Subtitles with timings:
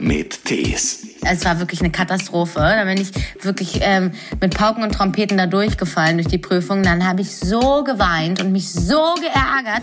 [0.00, 1.06] mit Tees.
[1.22, 2.58] Es war wirklich eine Katastrophe.
[2.58, 3.10] Da bin ich
[3.42, 6.82] wirklich ähm, mit Pauken und Trompeten da durchgefallen durch die Prüfung.
[6.82, 9.82] Dann habe ich so geweint und mich so geärgert.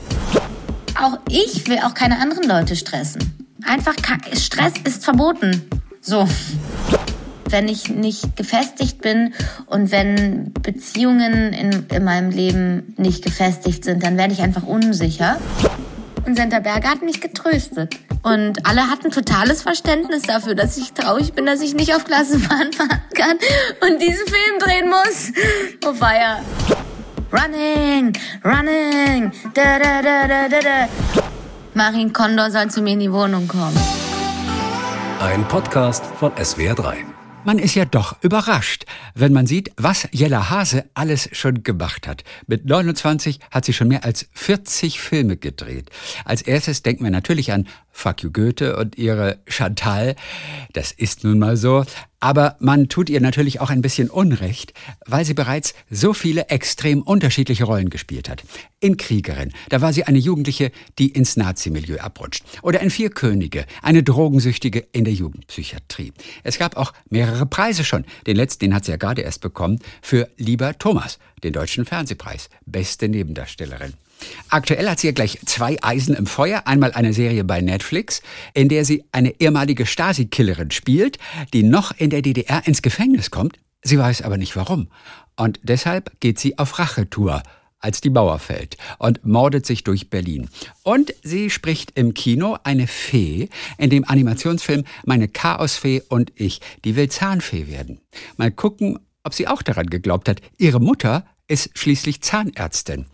[0.99, 3.33] Auch ich will auch keine anderen Leute stressen.
[3.63, 3.95] Einfach
[4.33, 5.69] Stress ist verboten.
[6.01, 6.27] So.
[7.49, 9.33] Wenn ich nicht gefestigt bin
[9.67, 15.37] und wenn Beziehungen in, in meinem Leben nicht gefestigt sind, dann werde ich einfach unsicher.
[16.25, 17.97] Und Senta Berger hat mich getröstet.
[18.27, 22.73] Und alle hatten totales Verständnis dafür, dass ich traurig bin, dass ich nicht auf Klassenbahn
[22.73, 23.37] fahren kann
[23.79, 25.31] und diesen Film drehen muss.
[25.85, 26.41] Oh feier.
[27.31, 28.11] Running,
[28.43, 30.89] running, da da da da da da.
[31.73, 33.79] Marin Kondor soll zu mir in die Wohnung kommen.
[35.21, 37.16] Ein Podcast von SWR3.
[37.47, 38.83] Man ist ja doch überrascht,
[39.15, 42.25] wenn man sieht, was Jella Hase alles schon gemacht hat.
[42.45, 45.89] Mit 29 hat sie schon mehr als 40 Filme gedreht.
[46.25, 50.17] Als erstes denken wir natürlich an Fuck you Goethe und ihre Chantal.
[50.73, 51.85] Das ist nun mal so.
[52.19, 54.73] Aber man tut ihr natürlich auch ein bisschen Unrecht,
[55.05, 58.43] weil sie bereits so viele extrem unterschiedliche Rollen gespielt hat.
[58.79, 62.43] In Kriegerin, da war sie eine Jugendliche, die ins Nazi-Milieu abrutscht.
[62.63, 66.13] Oder in Vier Könige, eine Drogensüchtige in der Jugendpsychiatrie.
[66.43, 68.05] Es gab auch mehrere Preise schon.
[68.25, 72.49] Den letzten, den hat sie ja gerade erst bekommen, für Lieber Thomas, den Deutschen Fernsehpreis.
[72.65, 73.93] Beste Nebendarstellerin.
[74.49, 76.63] Aktuell hat sie ja gleich zwei Eisen im Feuer.
[76.65, 78.21] Einmal eine Serie bei Netflix,
[78.53, 81.17] in der sie eine ehemalige Stasi-Killerin spielt,
[81.53, 83.59] die noch in der DDR ins Gefängnis kommt.
[83.83, 84.89] Sie weiß aber nicht warum.
[85.35, 87.43] Und deshalb geht sie auf Rachetour
[87.79, 90.49] als die Mauer fällt und mordet sich durch Berlin.
[90.83, 96.95] Und sie spricht im Kino eine Fee in dem Animationsfilm Meine Chaosfee und ich, die
[96.95, 98.01] will Zahnfee werden.
[98.35, 100.41] Mal gucken, ob sie auch daran geglaubt hat.
[100.57, 103.05] Ihre Mutter ist schließlich Zahnärztin.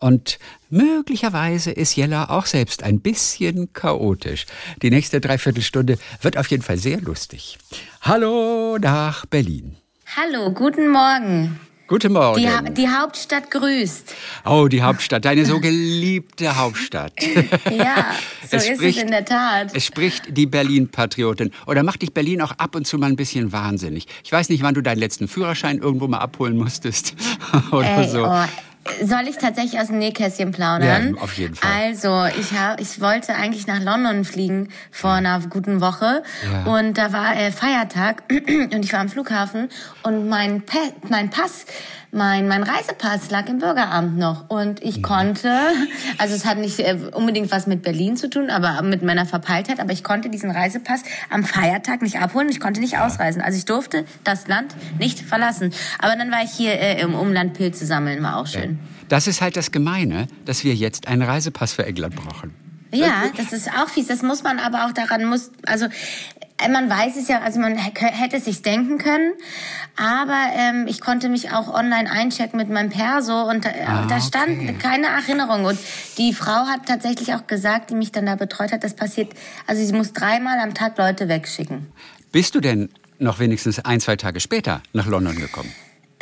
[0.00, 0.38] Und
[0.70, 4.46] möglicherweise ist Jella auch selbst ein bisschen chaotisch.
[4.82, 7.58] Die nächste Dreiviertelstunde wird auf jeden Fall sehr lustig.
[8.00, 9.76] Hallo nach Berlin.
[10.16, 11.60] Hallo, guten Morgen.
[11.86, 12.40] Guten Morgen.
[12.40, 14.14] Die, ha die, Hauptstadt grüßt.
[14.44, 17.12] Oh, die Hauptstadt, deine so geliebte Hauptstadt.
[17.70, 18.14] ja,
[18.48, 19.74] so es ist spricht, es in der Tat.
[19.74, 21.50] Es spricht die Berlin-Patriotin.
[21.66, 24.06] Oder macht dich Berlin auch ab und zu mal ein bisschen wahnsinnig?
[24.22, 27.16] Ich weiß nicht, wann du deinen letzten Führerschein irgendwo mal abholen musstest.
[27.72, 28.24] Oder Ey, so.
[28.24, 28.44] Oh.
[29.02, 31.14] Soll ich tatsächlich aus dem Nähkästchen plaudern?
[31.14, 31.70] Ja, auf jeden Fall.
[31.70, 36.22] Also, ich, hab, ich wollte eigentlich nach London fliegen vor einer guten Woche.
[36.50, 36.64] Ja.
[36.64, 39.68] Und da war äh, Feiertag und ich war am Flughafen
[40.02, 41.66] und mein, pa mein Pass
[42.12, 45.02] mein, mein Reisepass lag im Bürgeramt noch und ich mhm.
[45.02, 45.58] konnte,
[46.18, 49.80] also es hat nicht äh, unbedingt was mit Berlin zu tun, aber mit meiner Verpeiltheit,
[49.80, 53.42] aber ich konnte diesen Reisepass am Feiertag nicht abholen, ich konnte nicht ausreisen.
[53.42, 55.72] Also ich durfte das Land nicht verlassen.
[55.98, 58.78] Aber dann war ich hier äh, im Umland Pilze sammeln, war auch schön.
[59.08, 62.54] Das ist halt das Gemeine, dass wir jetzt einen Reisepass für England brauchen.
[62.92, 64.06] Ja, das ist auch fies.
[64.06, 65.86] Das muss man aber auch daran muss, also
[66.58, 69.32] äh, man weiß es ja, also man hätte es sich denken können,
[69.96, 74.20] aber ähm, ich konnte mich auch online einchecken mit meinem Perso und äh, ah, da
[74.20, 74.76] stand okay.
[74.80, 75.78] keine Erinnerung und
[76.18, 79.32] die Frau hat tatsächlich auch gesagt, die mich dann da betreut hat, das passiert,
[79.66, 81.86] also sie muss dreimal am Tag Leute wegschicken.
[82.32, 85.72] Bist du denn noch wenigstens ein, zwei Tage später nach London gekommen?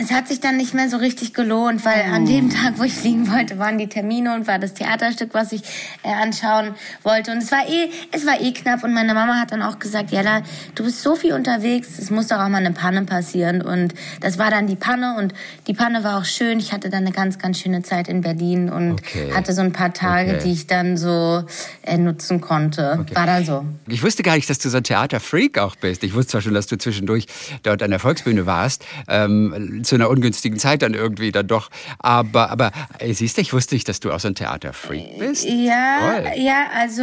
[0.01, 2.49] Es hat sich dann nicht mehr so richtig gelohnt, weil an dem oh.
[2.51, 5.63] Tag, wo ich fliegen wollte, waren die Termine und war das Theaterstück, was ich
[6.05, 7.33] äh, anschauen wollte.
[7.33, 8.85] Und es war eh, es war eh knapp.
[8.85, 10.43] Und meine Mama hat dann auch gesagt, Jella,
[10.77, 13.61] du bist so viel unterwegs, es muss doch auch mal eine Panne passieren.
[13.61, 15.35] Und das war dann die Panne und
[15.67, 16.61] die Panne war auch schön.
[16.61, 19.33] Ich hatte dann eine ganz, ganz schöne Zeit in Berlin und okay.
[19.35, 20.43] hatte so ein paar Tage, okay.
[20.45, 21.43] die ich dann so
[21.83, 22.99] äh, nutzen konnte.
[23.01, 23.17] Okay.
[23.17, 23.65] War da so.
[23.89, 26.05] Ich wusste gar nicht, dass du so ein Theaterfreak auch bist.
[26.05, 27.27] Ich wusste zwar schon, dass du zwischendurch
[27.65, 28.85] dort an der Volksbühne warst.
[29.09, 31.71] Ähm, zu einer ungünstigen Zeit dann irgendwie dann doch.
[31.99, 32.71] Aber, aber
[33.03, 35.47] siehst du, ich wusste nicht, dass du auch so ein Theaterfreak bist.
[35.49, 36.33] Ja, Toll.
[36.37, 37.03] ja, also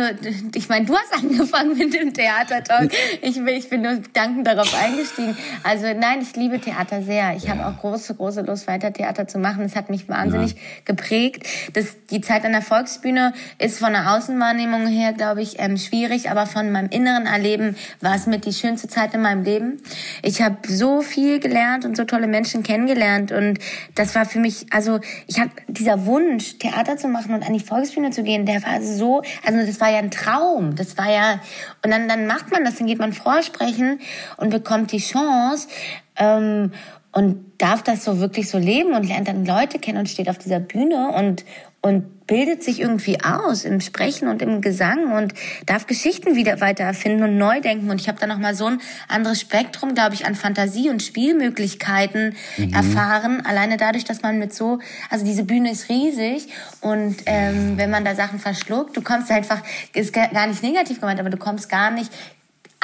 [0.53, 2.91] ich meine, du hast angefangen mit dem Theatertalk.
[3.22, 5.35] Ich, ich bin nur dankend darauf eingestiegen.
[5.63, 7.35] Also nein, ich liebe Theater sehr.
[7.35, 7.57] Ich ja.
[7.57, 9.63] habe auch große, große Lust, weiter Theater zu machen.
[9.66, 10.57] Es hat mich wahnsinnig ja.
[10.85, 11.47] geprägt.
[11.74, 16.29] Das, die Zeit an der Volksbühne ist von der Außenwahrnehmung her, glaube ich, ähm, schwierig,
[16.29, 19.81] aber von meinem inneren Erleben war es mit die schönste Zeit in meinem Leben.
[20.21, 23.60] Ich habe so viel gelernt und so tolle Menschen kennengelernt kennengelernt und
[23.95, 27.62] das war für mich, also ich habe dieser Wunsch, Theater zu machen und an die
[27.62, 31.39] Volksbühne zu gehen, der war so, also das war ja ein Traum, das war ja,
[31.83, 34.00] und dann, dann macht man das, dann geht man vorsprechen
[34.38, 35.69] und bekommt die Chance
[36.18, 36.74] ähm,
[37.13, 40.38] und darf das so wirklich so leben und lernt dann Leute kennen und steht auf
[40.38, 41.45] dieser Bühne und,
[41.85, 45.35] und bildet sich irgendwie aus im Sprechen und im Gesang und
[45.67, 47.91] darf Geschichten wieder weiter erfinden und neu denken.
[47.91, 51.03] Und ich habe da noch mal so ein anderes Spektrum, glaube ich, an Fantasie und
[51.03, 52.73] Spielmöglichkeiten mhm.
[52.73, 53.45] erfahren.
[53.45, 54.79] Alleine dadurch, dass man mit so,
[55.11, 56.47] also diese Bühne ist riesig
[56.81, 59.61] und ähm, wenn man da Sachen verschluckt, du kommst einfach,
[59.93, 62.11] ist gar nicht negativ gemeint, aber du kommst gar nicht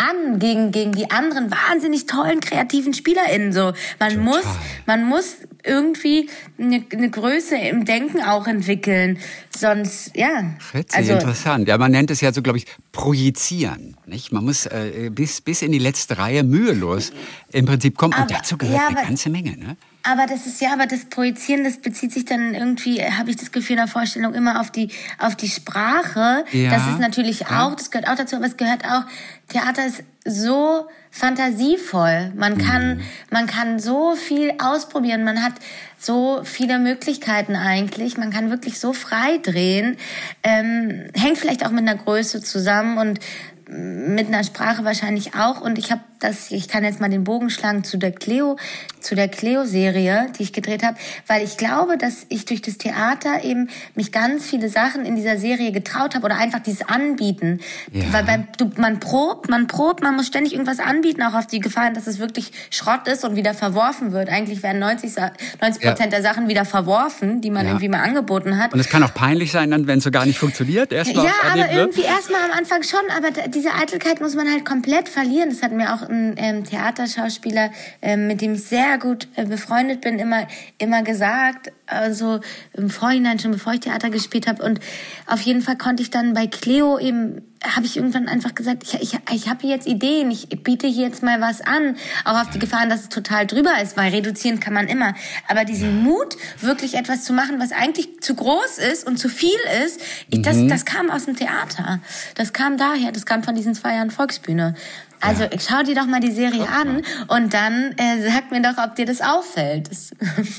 [0.01, 3.53] an gegen, gegen die anderen wahnsinnig tollen kreativen SpielerInnen.
[3.53, 4.17] So, man Total.
[4.17, 4.45] muss,
[4.85, 9.19] man muss irgendwie eine, eine Größe im Denken auch entwickeln.
[9.55, 10.55] Sonst, ja.
[10.73, 11.67] Witzig, also, interessant.
[11.67, 13.95] Ja, man nennt es ja so, glaube ich, projizieren.
[14.05, 14.31] Nicht?
[14.31, 17.11] Man muss äh, bis, bis in die letzte Reihe mühelos
[17.51, 18.13] im Prinzip kommen.
[18.13, 19.57] Aber, und dazu gehört ja, eine ganze Menge.
[19.57, 19.77] Ne?
[20.03, 23.51] Aber das ist ja, aber das Projizieren, das bezieht sich dann irgendwie, habe ich das
[23.51, 24.89] Gefühl in der Vorstellung immer auf die
[25.19, 26.43] auf die Sprache.
[26.51, 27.67] Ja, das ist natürlich ja.
[27.67, 29.03] auch, das gehört auch dazu, aber es gehört auch.
[29.49, 32.31] Theater ist so fantasievoll.
[32.35, 33.01] Man kann mhm.
[33.29, 35.23] man kann so viel ausprobieren.
[35.23, 35.53] Man hat
[35.97, 38.17] so viele Möglichkeiten eigentlich.
[38.17, 39.97] Man kann wirklich so frei drehen.
[40.41, 43.19] Ähm, hängt vielleicht auch mit einer Größe zusammen und
[43.67, 45.61] mit einer Sprache wahrscheinlich auch.
[45.61, 48.57] Und ich habe das, ich kann jetzt mal den Bogen schlagen zu der Cleo,
[48.99, 50.95] zu der Cleo-Serie, die ich gedreht habe,
[51.27, 55.37] weil ich glaube, dass ich durch das Theater eben mich ganz viele Sachen in dieser
[55.37, 57.59] Serie getraut habe oder einfach dieses Anbieten.
[57.91, 58.03] Ja.
[58.11, 61.59] Weil beim, du, man probt, man probt, man muss ständig irgendwas anbieten, auch auf die
[61.59, 64.29] Gefahr, dass es wirklich Schrott ist und wieder verworfen wird.
[64.29, 66.19] Eigentlich werden 90, 90 Prozent ja.
[66.19, 67.71] der Sachen wieder verworfen, die man ja.
[67.71, 68.73] irgendwie mal angeboten hat.
[68.73, 70.91] Und es kann auch peinlich sein, dann, wenn es so gar nicht funktioniert.
[70.91, 75.09] Erstmal ja, aber irgendwie erstmal am Anfang schon, aber diese Eitelkeit muss man halt komplett
[75.09, 75.49] verlieren.
[75.49, 77.71] Das hat mir auch ein ähm, Theaterschauspieler,
[78.01, 80.47] ähm, mit dem ich sehr gut äh, befreundet bin, immer,
[80.77, 81.71] immer gesagt.
[81.87, 82.39] Also
[82.73, 84.63] im Vorhinein schon, bevor ich Theater gespielt habe.
[84.63, 84.79] Und
[85.25, 88.95] auf jeden Fall konnte ich dann bei Cleo eben habe ich irgendwann einfach gesagt, ich,
[88.95, 92.59] ich, ich habe jetzt Ideen, ich biete hier jetzt mal was an, auch auf die
[92.59, 95.13] Gefahren, dass es total drüber ist, weil reduzieren kann man immer.
[95.47, 99.59] Aber diesen Mut, wirklich etwas zu machen, was eigentlich zu groß ist und zu viel
[99.85, 100.69] ist, ich, das, mhm.
[100.69, 101.99] das kam aus dem Theater.
[102.35, 104.75] Das kam daher, das kam von diesen zwei Jahren Volksbühne.
[105.21, 105.49] Also ja.
[105.59, 107.37] schau dir doch mal die Serie Guck an mal.
[107.37, 109.89] und dann äh, sag mir doch, ob dir das auffällt.
[109.89, 110.11] Das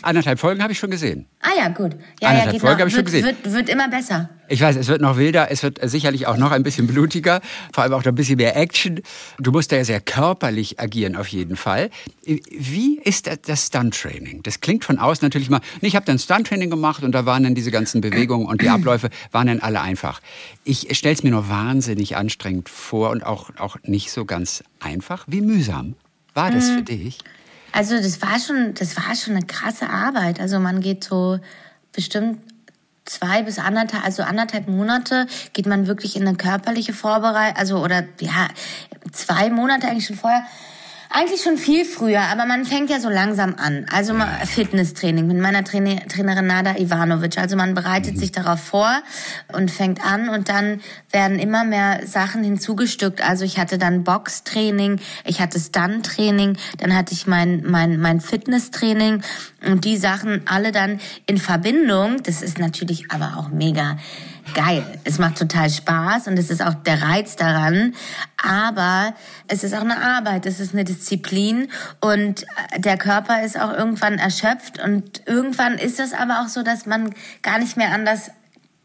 [0.03, 1.26] Anderthalb Folgen habe ich schon gesehen.
[1.41, 1.97] Ah ja, gut.
[2.20, 3.25] Ja, Anderthalb ja, geht Folgen habe ich schon gesehen.
[3.25, 4.31] Wird, wird immer besser.
[4.52, 7.40] Ich weiß, es wird noch wilder, es wird sicherlich auch noch ein bisschen blutiger,
[7.72, 9.00] vor allem auch noch ein bisschen mehr Action.
[9.38, 11.88] Du musst da ja sehr körperlich agieren auf jeden Fall.
[12.26, 14.43] Wie ist das Stunt-Training?
[14.43, 17.54] Das klingt von außen natürlich mal, ich habe dann Stunt-Training gemacht und da waren dann
[17.54, 20.20] diese ganzen Bewegungen und die Abläufe waren dann alle einfach.
[20.64, 25.25] Ich stelle es mir nur wahnsinnig anstrengend vor und auch, auch nicht so ganz einfach.
[25.28, 25.94] Wie mühsam
[26.34, 26.84] war das für mhm.
[26.84, 27.19] dich?
[27.72, 30.40] Also das war schon, das war schon eine krasse Arbeit.
[30.40, 31.38] Also man geht so
[31.93, 32.51] bestimmt
[33.04, 38.04] zwei bis anderthalb, also anderthalb Monate geht man wirklich in eine körperliche Vorbereitung, also oder
[38.20, 38.49] ja,
[39.12, 40.44] zwei Monate eigentlich schon vorher
[41.14, 43.87] eigentlich schon viel früher, aber man fängt ja so langsam an.
[43.93, 44.14] Also
[44.47, 47.38] Fitnesstraining mit meiner Trainer, Trainerin Nada Ivanovic.
[47.38, 48.19] Also man bereitet mhm.
[48.19, 48.91] sich darauf vor
[49.53, 50.81] und fängt an und dann
[51.11, 53.23] werden immer mehr Sachen hinzugestückt.
[53.23, 59.23] Also ich hatte dann Boxtraining, ich hatte Stunt-Training, dann hatte ich mein, mein, mein Fitnesstraining
[59.67, 62.23] und die Sachen alle dann in Verbindung.
[62.23, 63.99] Das ist natürlich aber auch mega
[64.54, 64.84] geil.
[65.04, 67.94] Es macht total Spaß und es ist auch der Reiz daran.
[68.42, 69.14] Aber
[69.48, 71.68] es ist auch eine Arbeit, es ist eine Disziplin
[72.00, 72.44] und
[72.76, 77.14] der Körper ist auch irgendwann erschöpft und irgendwann ist es aber auch so, dass man
[77.42, 78.30] gar nicht mehr anders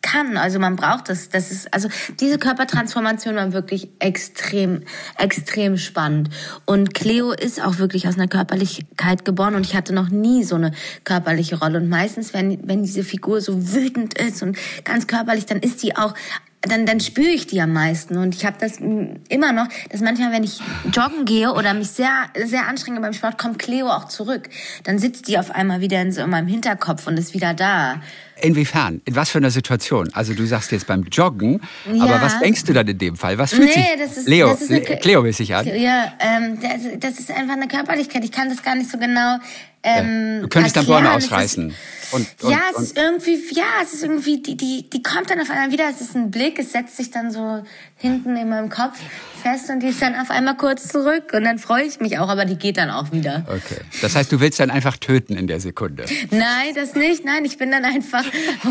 [0.08, 0.38] kann.
[0.38, 1.30] Also man braucht das.
[1.30, 1.90] Das ist also
[2.20, 4.84] diese Körpertransformation war wirklich extrem,
[5.18, 6.30] extrem spannend.
[6.66, 10.56] Und Cleo ist auch wirklich aus einer Körperlichkeit geboren und ich hatte noch nie so
[10.56, 10.72] eine
[11.04, 11.80] körperliche Rolle.
[11.80, 15.96] Und meistens, wenn wenn diese Figur so wütend ist und ganz körperlich, dann ist die
[15.96, 16.14] auch
[16.62, 18.18] dann, dann spüre ich die am meisten.
[18.18, 20.60] Und ich habe das immer noch, dass manchmal, wenn ich
[20.92, 24.50] joggen gehe oder mich sehr, sehr anstrenge beim Sport, kommt Cleo auch zurück.
[24.84, 28.02] Dann sitzt die auf einmal wieder in, so in meinem Hinterkopf und ist wieder da.
[28.42, 29.02] Inwiefern?
[29.06, 30.10] In was für einer Situation?
[30.14, 32.04] Also du sagst jetzt beim Joggen, ja.
[32.04, 33.38] aber was denkst du dann in dem Fall?
[33.38, 35.66] Was fühlt nee, sich das ist, Leo, das ist eine, Cleo mäßig an?
[35.66, 38.24] Ja, ähm, das, das, ist einfach eine Körperlichkeit.
[38.24, 39.40] Ich kann das gar nicht so genau
[39.88, 41.04] ähm, Du könntest erklären.
[41.04, 41.70] dann Bäume ausreißen.
[41.70, 41.78] Ist,
[42.12, 45.42] und, und, ja, es ist irgendwie, ja, es ist irgendwie, die, die, die kommt dann
[45.42, 47.64] auf einmal wieder, es ist ein Blick, es setzt sich dann so
[47.98, 48.98] hinten in meinem Kopf
[49.44, 52.30] fest und die ist dann auf einmal kurz zurück und dann freue ich mich auch,
[52.30, 53.46] aber die geht dann auch wieder.
[53.48, 53.82] Okay.
[54.02, 56.06] Das heißt, du willst dann einfach töten in der Sekunde?
[56.32, 57.26] Nein, das nicht.
[57.26, 58.24] Nein, ich bin dann einfach,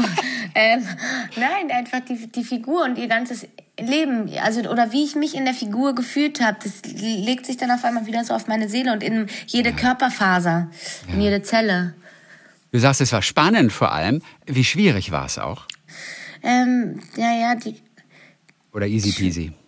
[0.55, 0.87] ähm,
[1.37, 3.47] nein, einfach die, die Figur und ihr ganzes
[3.79, 7.71] Leben, also oder wie ich mich in der Figur gefühlt habe, das legt sich dann
[7.71, 10.71] auf einmal wieder so auf meine Seele und in jede Körperfaser,
[11.09, 11.15] ja.
[11.15, 11.95] in jede Zelle.
[12.73, 14.23] Du sagst, es war spannend vor allem.
[14.47, 15.67] Wie schwierig war es auch?
[16.43, 17.77] Ähm, ja, ja, die.
[18.73, 19.53] Oder easy peasy?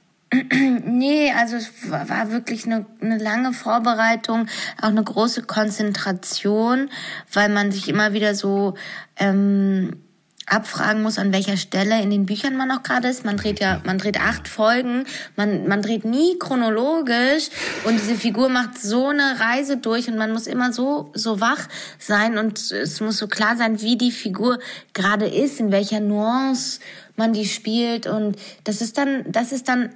[0.85, 4.47] Nee, also es war wirklich eine, eine lange Vorbereitung,
[4.81, 6.91] auch eine große Konzentration,
[7.33, 8.75] weil man sich immer wieder so
[9.17, 10.03] ähm,
[10.51, 13.25] abfragen muss, an welcher Stelle in den Büchern man noch gerade ist.
[13.25, 15.05] Man dreht ja, man dreht acht Folgen,
[15.37, 17.49] man, man dreht nie chronologisch
[17.85, 21.69] und diese Figur macht so eine Reise durch und man muss immer so, so wach
[21.99, 24.59] sein und es muss so klar sein, wie die Figur
[24.93, 26.81] gerade ist, in welcher Nuance
[27.17, 29.91] man die spielt und das ist dann, das ist dann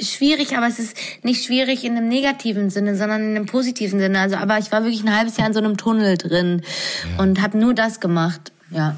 [0.00, 4.20] schwierig, aber es ist nicht schwierig in einem negativen Sinne, sondern in einem positiven Sinne.
[4.20, 6.62] Also, aber ich war wirklich ein halbes Jahr in so einem Tunnel drin
[7.16, 7.22] ja.
[7.22, 8.52] und habe nur das gemacht.
[8.70, 8.96] Ja.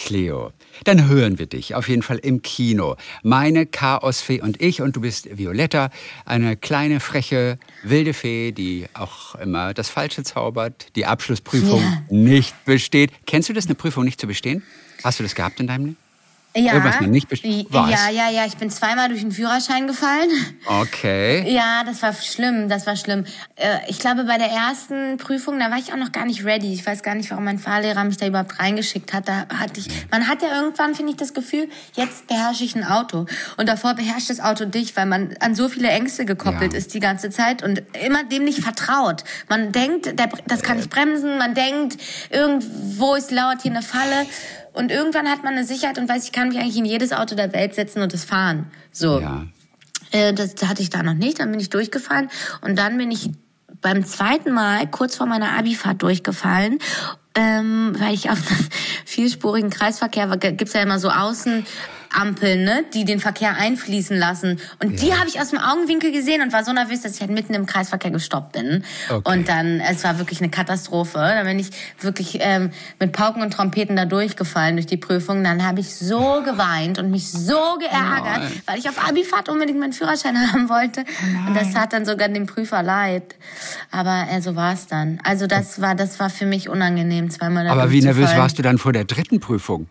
[0.00, 0.52] Cleo.
[0.84, 2.96] Dann hören wir dich auf jeden Fall im Kino.
[3.22, 5.90] Meine Chaosfee und ich und du bist Violetta,
[6.24, 12.02] eine kleine, freche, wilde Fee, die auch immer das Falsche zaubert, die Abschlussprüfung ja.
[12.08, 13.12] nicht besteht.
[13.26, 14.62] Kennst du das, eine Prüfung nicht zu bestehen?
[15.04, 16.09] Hast du das gehabt in deinem Leben?
[16.56, 17.90] Ja, Irgendwas man nicht was?
[17.90, 18.44] ja, ja, ja.
[18.44, 20.30] Ich bin zweimal durch den Führerschein gefallen.
[20.66, 21.46] Okay.
[21.60, 23.24] Ja, das war schlimm, das war schlimm.
[23.56, 26.72] Äh, ich glaube, bei der ersten Prüfung, da war ich auch noch gar nicht ready.
[26.72, 29.28] Ich weiß gar nicht, warum mein Fahrlehrer mich da überhaupt reingeschickt hat.
[29.28, 32.84] Da hatte ich, man hat ja irgendwann, finde ich, das Gefühl, jetzt beherrsche ich ein
[32.84, 33.26] Auto.
[33.56, 36.78] Und davor beherrscht das Auto dich, weil man an so viele Ängste gekoppelt ja.
[36.78, 39.24] ist die ganze Zeit und immer dem nicht vertraut.
[39.48, 40.14] Man denkt,
[40.46, 41.38] das kann nicht bremsen.
[41.38, 41.96] Man denkt,
[42.30, 44.26] irgendwo ist laut hier eine Falle.
[44.80, 47.34] Und irgendwann hat man eine Sicherheit und weiß, ich kann mich eigentlich in jedes Auto
[47.34, 48.66] der Welt setzen und es fahren.
[48.90, 49.20] So.
[49.20, 49.44] Ja.
[50.10, 51.38] Äh, das hatte ich da noch nicht.
[51.38, 52.30] Dann bin ich durchgefallen
[52.62, 53.30] und dann bin ich
[53.82, 56.78] beim zweiten Mal kurz vor meiner Abifahrt durchgefallen
[57.34, 58.38] ähm, weil ich auf
[59.04, 61.64] vielspurigen Kreisverkehr war, gibt's ja immer so außen
[62.12, 64.60] Ampeln, ne, die den Verkehr einfließen lassen.
[64.82, 64.98] Und ja.
[64.98, 67.54] die habe ich aus dem Augenwinkel gesehen und war so nervös, dass ich halt mitten
[67.54, 68.84] im Kreisverkehr gestoppt bin.
[69.08, 69.32] Okay.
[69.32, 71.18] Und dann, es war wirklich eine Katastrophe.
[71.18, 75.44] Da bin ich wirklich ähm, mit Pauken und Trompeten da durchgefallen durch die Prüfung.
[75.44, 78.62] Dann habe ich so geweint und mich so geärgert, Nein.
[78.66, 81.04] weil ich auf Abifahrt unbedingt meinen Führerschein haben wollte.
[81.22, 81.48] Nein.
[81.48, 83.36] Und das tat dann sogar dem Prüfer leid.
[83.90, 85.20] Aber äh, so war es dann.
[85.22, 87.68] Also das war, das war für mich unangenehm, zweimal.
[87.68, 89.86] Aber wie nervös warst du dann vor der dritten Prüfung?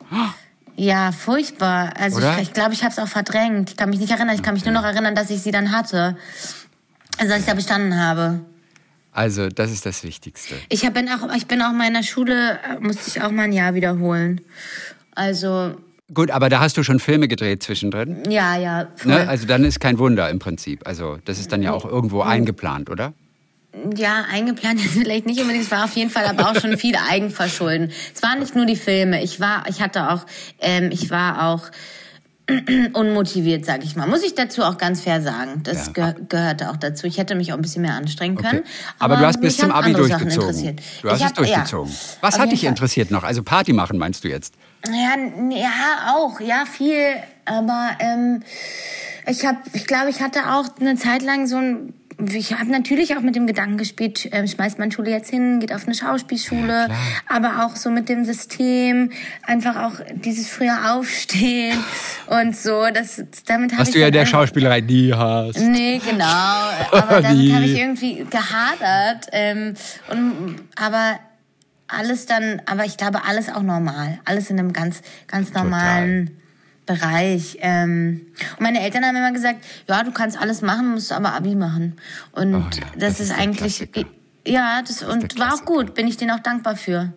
[0.80, 1.92] Ja, furchtbar.
[2.00, 2.30] Also Oder?
[2.30, 3.72] ich glaube, ich, glaub, ich habe es auch verdrängt.
[3.72, 4.34] Ich kann mich nicht erinnern.
[4.34, 6.16] Ich kann mich nur noch erinnern, dass ich sie dann hatte.
[7.18, 8.40] Also dass ich da bestanden habe.
[9.12, 10.56] Also, das ist das Wichtigste.
[10.70, 13.74] Ich bin auch, ich bin auch meiner Schule, äh, musste ich auch mal ein Jahr
[13.74, 14.40] wiederholen.
[15.16, 15.76] Also.
[16.14, 18.24] Gut, aber da hast du schon Filme gedreht zwischendrin?
[18.30, 18.88] Ja, ja.
[19.04, 19.28] Ne?
[19.28, 20.88] Also dann ist kein Wunder im Prinzip.
[20.88, 23.14] Also das ist dann ja auch irgendwo eingeplant, oder?
[23.96, 26.96] Ja, eingeplant ist vielleicht nicht unbedingt, es war auf jeden Fall aber auch schon viel
[26.96, 27.92] Eigenverschulden.
[28.14, 30.26] Es waren nicht nur die Filme, ich war, ich hatte auch,
[30.60, 31.70] ähm, ich war auch
[32.94, 34.08] unmotiviert, sag ich mal.
[34.08, 35.62] Muss ich dazu auch ganz fair sagen.
[35.64, 36.12] Das ja.
[36.12, 37.06] ge gehörte auch dazu.
[37.06, 38.60] Ich hätte mich auch ein bisschen mehr anstrengen können.
[38.60, 38.70] Okay.
[38.98, 40.78] Aber, aber, du hast bis zum Abi durchgezogen.
[41.02, 41.92] Du hast hab, es durchgezogen.
[41.92, 42.70] Ja, Was hat dich Fall.
[42.70, 43.24] interessiert noch?
[43.24, 44.56] Also Party machen meinst du jetzt?
[44.88, 45.16] Ja,
[45.50, 47.18] ja auch, ja viel.
[47.46, 48.44] Aber ähm,
[49.28, 53.16] ich habe, ich glaube, ich hatte auch eine Zeit lang so ein ich habe natürlich
[53.16, 56.88] auch mit dem Gedanken gespielt, äh, schmeißt man Schule jetzt hin, geht auf eine Schauspielschule,
[56.90, 56.96] ja,
[57.28, 59.12] aber auch so mit dem System,
[59.44, 61.78] einfach auch dieses frühe Aufstehen
[62.28, 62.88] und so.
[62.94, 65.60] Das, damit Was du ja der Schauspielerei nie hast.
[65.60, 66.26] Nee, genau.
[66.92, 69.28] Aber damit habe ich irgendwie gehadert.
[69.32, 69.74] Ähm,
[70.10, 71.20] und, aber
[71.88, 74.20] alles dann, aber ich glaube, alles auch normal.
[74.26, 76.28] Alles in einem ganz, ganz normalen.
[76.28, 76.49] Total.
[76.90, 77.58] Bereich.
[77.62, 78.22] Ähm,
[78.58, 81.98] und meine Eltern haben immer gesagt, ja, du kannst alles machen, musst aber Abi machen.
[82.32, 83.88] Und oh ja, das, das, ist, ist eigentlich,
[84.48, 87.14] ja, das, das und war auch gut, bin ich denen auch dankbar für.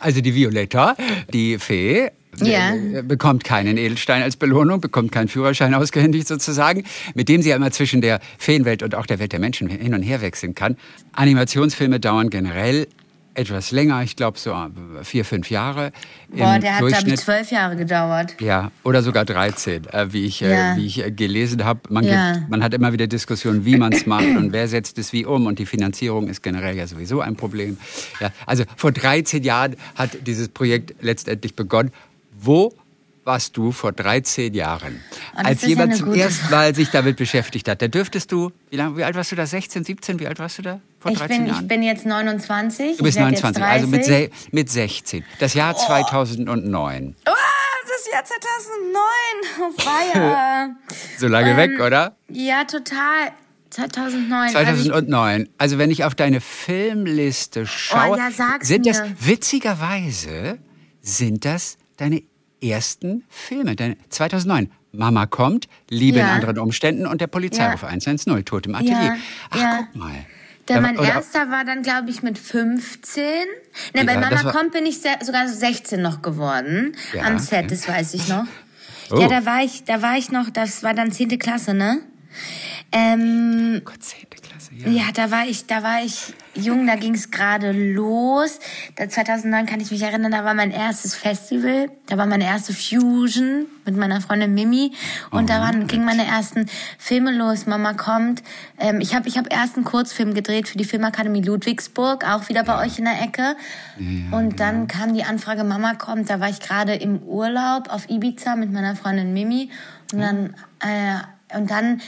[0.00, 0.96] Also die Violetta,
[1.32, 2.74] die Fee, ja.
[2.74, 7.56] Äh, bekommt keinen Edelstein als Belohnung, bekommt keinen Führerschein ausgehändigt sozusagen, mit dem sie ja
[7.56, 10.78] immer zwischen der Feenwelt und auch der Welt der Menschen hin und her wechseln kann.
[11.12, 12.88] Animationsfilme dauern generell
[13.34, 15.92] etwas länger, ich glaube so äh, vier, fünf Jahre.
[16.28, 18.36] Boah, der hat, glaube ich, zwölf Jahre gedauert.
[18.40, 20.74] Ja, oder sogar 13, äh, wie, ich, äh, ja.
[20.74, 21.80] äh, wie ich gelesen habe.
[21.88, 22.38] Man, ja.
[22.48, 25.46] man hat immer wieder Diskussionen, wie man es macht und wer setzt es wie um.
[25.46, 27.78] Und die Finanzierung ist generell ja sowieso ein Problem.
[28.20, 31.90] Ja, also vor 13 Jahren hat dieses Projekt letztendlich begonnen.
[32.38, 32.74] Wo
[33.24, 35.00] warst du vor 13 Jahren,
[35.34, 37.80] oh, als jemand zum ersten Mal sich damit beschäftigt hat?
[37.80, 39.46] Da dürftest du, wie, lange, wie alt warst du da?
[39.46, 40.18] 16, 17?
[40.18, 40.80] Wie alt warst du da?
[41.02, 41.62] Vor 13 ich bin, Jahren?
[41.62, 42.96] Ich bin jetzt 29.
[42.96, 45.24] Du bist 29, also mit, mit 16.
[45.40, 45.84] Das Jahr oh.
[45.84, 47.16] 2009.
[47.26, 47.30] Oh,
[47.88, 49.02] das Jahr 2009.
[49.60, 50.76] Oh, feier.
[51.18, 52.16] so lange ähm, weg, oder?
[52.28, 53.32] Ja, total.
[53.70, 54.50] 2009.
[54.50, 55.48] 2009.
[55.58, 58.30] Also wenn ich auf deine Filmliste schaue, oh, ja,
[58.60, 60.58] sind das witzigerweise
[61.00, 62.22] sind das deine
[62.62, 63.74] ersten Filme.
[64.08, 64.70] 2009.
[64.92, 66.26] Mama kommt, Liebe ja.
[66.26, 67.88] in anderen Umständen und der Polizeiruf ja.
[67.88, 69.16] 110, Tod im Atelier.
[69.50, 70.26] Ach, guck mal.
[70.68, 73.22] Der, mein Oder, erster war dann, glaube ich, mit 15.
[73.94, 76.94] Ne, bei Mama kommt bin ich sogar 16 noch geworden.
[77.22, 78.46] am Set, das weiß ich noch.
[79.10, 79.18] Oh.
[79.18, 81.38] Ja, da war ich, da war ich noch, das war dann 10.
[81.38, 82.00] Klasse, ne?
[82.92, 84.26] Ähm, Gott, 10.
[84.70, 84.88] Ja.
[84.88, 88.58] ja, da war ich, da war ich jung, da ging es gerade los.
[88.96, 92.72] Da 2009 kann ich mich erinnern, da war mein erstes Festival, da war meine erste
[92.72, 94.92] Fusion mit meiner Freundin Mimi
[95.30, 97.66] und oh, da waren, gingen meine ersten Filme los.
[97.66, 98.42] Mama kommt.
[98.78, 102.64] Ähm, ich habe ich hab erst einen Kurzfilm gedreht für die Filmakademie Ludwigsburg, auch wieder
[102.64, 102.80] bei ja.
[102.80, 103.56] euch in der Ecke.
[103.98, 105.00] Ja, und dann genau.
[105.00, 106.30] kam die Anfrage, Mama kommt.
[106.30, 109.70] Da war ich gerade im Urlaub auf Ibiza mit meiner Freundin Mimi
[110.12, 111.18] und dann äh,
[111.54, 112.00] und dann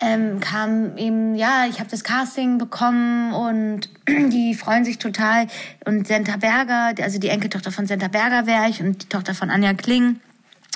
[0.00, 5.46] ähm, kam eben, ja, ich habe das Casting bekommen und die freuen sich total.
[5.84, 9.50] Und Senta Berger, also die Enkeltochter von Senta Berger wäre ich und die Tochter von
[9.50, 10.20] Anja Kling.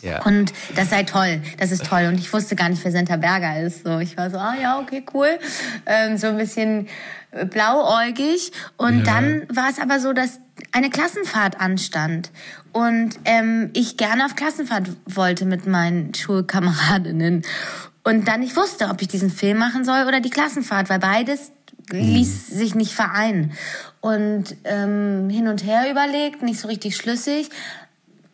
[0.02, 0.24] Ja.
[0.24, 2.06] Und das sei toll, das ist toll.
[2.08, 3.84] Und ich wusste gar nicht, wer Senta Berger ist.
[3.84, 5.38] So, ich war so, ah ja, okay, cool.
[5.86, 6.88] Ähm, so ein bisschen
[7.30, 8.50] äh, blauäugig.
[8.76, 9.14] Und ja.
[9.14, 10.40] dann war es aber so, dass
[10.72, 12.30] eine Klassenfahrt anstand
[12.72, 17.42] und ähm, ich gerne auf Klassenfahrt wollte mit meinen Schulkameradinnen
[18.04, 21.52] und dann nicht wusste, ob ich diesen Film machen soll oder die Klassenfahrt, weil beides
[21.90, 22.56] ließ mhm.
[22.56, 23.52] sich nicht vereinen.
[24.00, 27.48] Und ähm, hin und her überlegt, nicht so richtig schlüssig.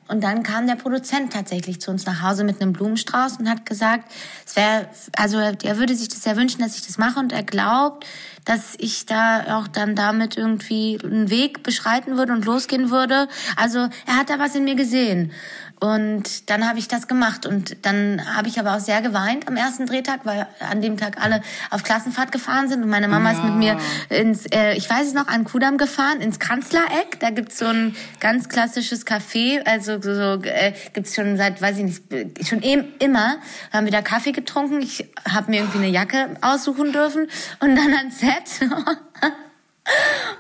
[0.08, 3.66] Und dann kam der Produzent tatsächlich zu uns nach Hause mit einem Blumenstrauß und hat
[3.66, 4.10] gesagt,
[4.46, 7.42] es wäre, also er würde sich das sehr wünschen, dass ich das mache und er
[7.42, 8.06] glaubt,
[8.46, 13.28] dass ich da auch dann damit irgendwie einen Weg beschreiten würde und losgehen würde.
[13.56, 15.32] Also er hat da was in mir gesehen.
[15.80, 19.56] Und dann habe ich das gemacht und dann habe ich aber auch sehr geweint am
[19.56, 23.38] ersten Drehtag, weil an dem Tag alle auf Klassenfahrt gefahren sind und meine Mama ja.
[23.38, 27.20] ist mit mir ins, äh, ich weiß es noch, an Kudamm gefahren, ins Kanzlereck.
[27.20, 31.78] Da gibt's so ein ganz klassisches Café, also so, so äh, gibt's schon seit, weiß
[31.78, 33.36] ich nicht, schon eben immer
[33.72, 34.82] haben wir da Kaffee getrunken.
[34.82, 37.28] Ich habe mir irgendwie eine Jacke aussuchen dürfen
[37.60, 38.68] und dann ans Set.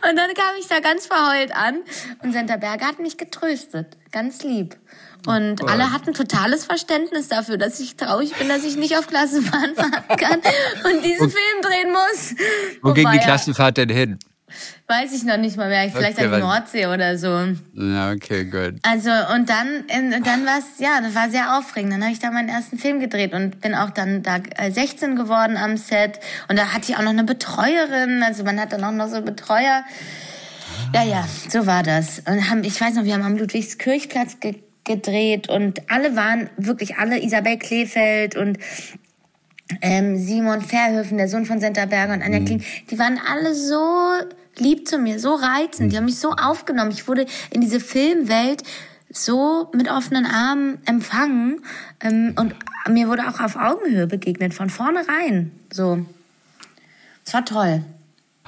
[0.08, 1.80] Und dann kam ich da ganz verheult an
[2.22, 4.76] und Senta Berger hat mich getröstet, ganz lieb.
[5.26, 5.66] Und oh.
[5.66, 10.16] alle hatten totales Verständnis dafür, dass ich traurig bin, dass ich nicht auf Klassenfahrt fahren
[10.16, 10.40] kann
[10.90, 12.34] und diesen Wo, Film drehen muss.
[12.82, 14.18] Wo ging die Klassenfahrt denn hin?
[14.86, 15.90] Weiß ich noch nicht mal mehr.
[15.90, 17.28] Vielleicht okay, an die Nordsee oder so.
[17.74, 18.80] Ja, okay, gut.
[18.82, 21.92] Also, und dann, dann war es, ja, das war sehr aufregend.
[21.92, 24.38] Dann habe ich da meinen ersten Film gedreht und bin auch dann da
[24.70, 26.20] 16 äh, geworden am Set.
[26.48, 28.22] Und da hatte ich auch noch eine Betreuerin.
[28.22, 29.84] Also, man hat dann auch noch so Betreuer.
[30.94, 32.20] Ja, ja, so war das.
[32.20, 34.54] Und haben, ich weiß noch, wir haben am Ludwigskirchplatz ge
[34.88, 38.58] gedreht und alle waren wirklich alle Isabel Kleefeld und
[39.82, 42.44] ähm, Simon Verhöfen, der Sohn von Senta Berger und Anja mhm.
[42.44, 44.08] Kling, die waren alle so
[44.56, 46.90] lieb zu mir, so reizend, die haben mich so aufgenommen.
[46.90, 48.64] Ich wurde in diese Filmwelt
[49.10, 51.62] so mit offenen Armen empfangen
[52.00, 52.54] ähm, und
[52.88, 55.52] mir wurde auch auf Augenhöhe begegnet, von vornherein.
[55.72, 56.04] So.
[57.24, 57.84] Es war toll.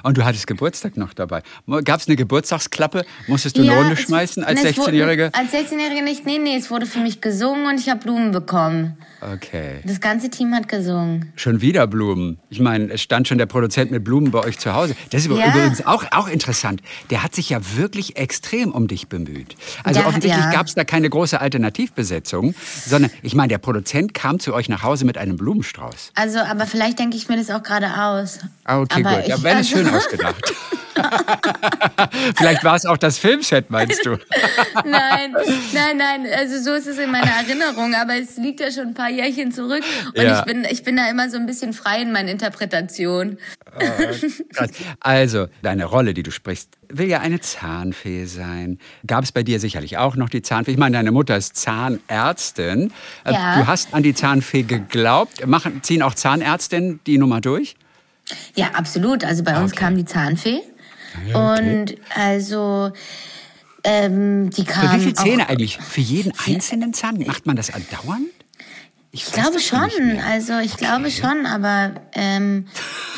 [0.03, 1.41] Und du hattest Geburtstag noch dabei.
[1.83, 3.05] Gab es eine Geburtstagsklappe?
[3.27, 5.31] Musstest du ja, eine Runde schmeißen als 16-Jährige?
[5.33, 6.25] Als 16-Jährige nicht.
[6.25, 8.97] Nee, nee, es wurde für mich gesungen und ich habe Blumen bekommen.
[9.21, 9.81] Okay.
[9.85, 11.31] Das ganze Team hat gesungen.
[11.35, 12.39] Schon wieder Blumen.
[12.49, 14.95] Ich meine, es stand schon der Produzent mit Blumen bei euch zu Hause.
[15.11, 15.47] Das ist ja.
[15.47, 16.81] übrigens auch, auch interessant.
[17.11, 19.55] Der hat sich ja wirklich extrem um dich bemüht.
[19.83, 20.51] Also ja, offensichtlich ja.
[20.51, 24.81] gab es da keine große Alternativbesetzung, sondern ich meine, der Produzent kam zu euch nach
[24.81, 26.13] Hause mit einem Blumenstrauß.
[26.15, 28.39] Also, aber vielleicht denke ich mir das auch gerade aus.
[28.63, 29.27] Ah, okay, aber gut.
[29.27, 30.53] Ja, wenn es schön ausgedacht.
[32.35, 34.11] Vielleicht war es auch das Filmset, meinst du?
[34.85, 35.33] nein,
[35.73, 36.27] nein, nein.
[36.35, 39.51] Also so ist es in meiner Erinnerung, aber es liegt ja schon ein paar Jährchen
[39.51, 39.83] zurück
[40.15, 40.39] und ja.
[40.39, 43.37] ich bin, ich bin da immer so ein bisschen frei in meinen Interpretationen.
[43.79, 44.65] Oh,
[44.99, 48.79] also deine Rolle, die du sprichst, will ja eine Zahnfee sein.
[49.07, 50.71] Gab es bei dir sicherlich auch noch die Zahnfee?
[50.71, 52.91] Ich meine, deine Mutter ist Zahnärztin.
[53.25, 53.59] Ja.
[53.59, 55.47] Du hast an die Zahnfee geglaubt.
[55.47, 57.75] Machen, ziehen auch Zahnärztinnen die Nummer durch?
[58.55, 59.23] Ja, absolut.
[59.23, 60.61] Also bei uns kam die Zahnfee.
[61.27, 61.81] Ja, okay.
[61.81, 62.91] Und also
[63.83, 64.89] ähm, die kam.
[64.89, 65.77] Für wie viele Zähne eigentlich?
[65.77, 67.23] Für jeden einzelnen Zahn?
[67.25, 68.29] Macht man das andauernd?
[69.13, 69.89] Ich, ich glaube schon,
[70.25, 70.85] also ich okay.
[70.85, 72.67] glaube schon, aber ähm,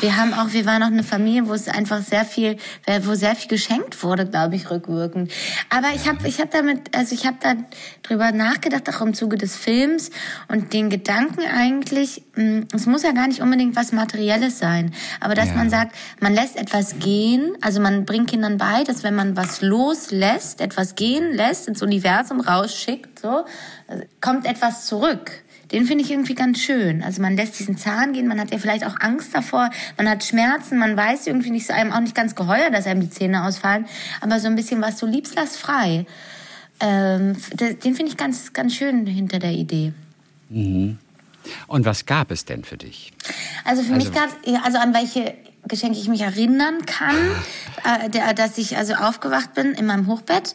[0.00, 2.56] wir haben auch, wir waren auch eine Familie, wo es einfach sehr viel,
[3.02, 5.30] wo sehr viel geschenkt wurde, glaube ich, rückwirkend.
[5.70, 7.54] Aber ich habe, ich habe damit, also ich habe da
[8.02, 10.10] drüber nachgedacht, auch im Zuge des Films
[10.48, 15.36] und den Gedanken eigentlich, hm, es muss ja gar nicht unbedingt was Materielles sein, aber
[15.36, 15.54] dass ja.
[15.54, 19.60] man sagt, man lässt etwas gehen, also man bringt Kindern bei, dass wenn man was
[19.60, 23.44] loslässt, etwas gehen lässt, ins Universum rausschickt, so,
[24.20, 25.43] kommt etwas zurück
[25.74, 27.02] den finde ich irgendwie ganz schön.
[27.02, 30.22] Also man lässt diesen Zahn gehen, man hat ja vielleicht auch Angst davor, man hat
[30.22, 33.44] Schmerzen, man weiß irgendwie nicht, so einem auch nicht ganz geheuer, dass einem die Zähne
[33.44, 33.86] ausfallen,
[34.20, 36.06] aber so ein bisschen was du liebst, lass frei.
[36.78, 39.92] Ähm, den finde ich ganz, ganz schön hinter der Idee.
[40.48, 40.98] Mhm.
[41.66, 43.12] Und was gab es denn für dich?
[43.64, 45.34] Also für also, mich gab es, also an welche
[45.68, 47.16] Geschenke ich mich erinnern kann,
[47.84, 50.54] äh, der, dass ich also aufgewacht bin in meinem Hochbett.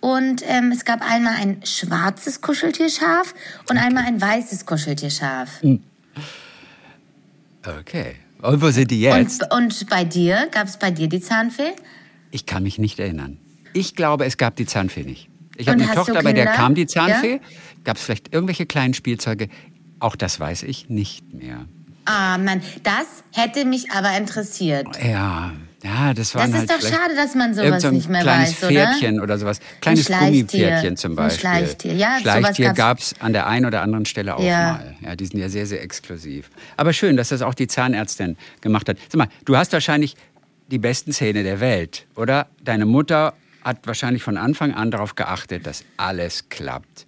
[0.00, 3.34] Und ähm, es gab einmal ein schwarzes Kuscheltierschaf
[3.68, 5.62] und einmal ein weißes Kuscheltierschaf.
[5.62, 5.82] Hm.
[7.66, 8.16] Okay.
[8.42, 9.42] Und wo sind die jetzt?
[9.52, 10.48] Und, und bei dir?
[10.50, 11.72] Gab es bei dir die Zahnfee?
[12.30, 13.38] Ich kann mich nicht erinnern.
[13.72, 15.28] Ich glaube, es gab die Zahnfee nicht.
[15.56, 17.34] Ich habe eine Tochter, bei der kam die Zahnfee.
[17.34, 17.40] Ja?
[17.84, 19.48] Gab es vielleicht irgendwelche kleinen Spielzeuge?
[19.98, 21.66] Auch das weiß ich nicht mehr.
[22.04, 24.86] Ah, Mann, das hätte mich aber interessiert.
[25.04, 25.52] Ja.
[25.82, 28.10] Ja, das war Das ist halt doch vielleicht schade, dass man sowas so ein nicht
[28.10, 28.86] mehr kleines weiß, oder?
[28.90, 29.60] Pferdchen oder sowas.
[29.80, 30.06] Kleines.
[30.08, 31.40] Gummipferdchen zum Ein Beispiel.
[31.40, 34.72] Schleichtier, ja, Schleichtier gab's- gab's an der einen oder anderen Stelle auch Ja.
[34.72, 34.94] mal.
[35.00, 36.50] Ja, die sind ja sehr, sehr exklusiv.
[36.76, 38.98] Aber schön, dass das auch die Zahnärztin gemacht hat.
[39.08, 40.16] Sag mal, du hast wahrscheinlich
[40.70, 42.48] die besten Zähne der Welt, oder?
[42.62, 43.32] Deine Mutter
[43.64, 47.06] hat wahrscheinlich von Anfang an darauf geachtet, dass alles klappt.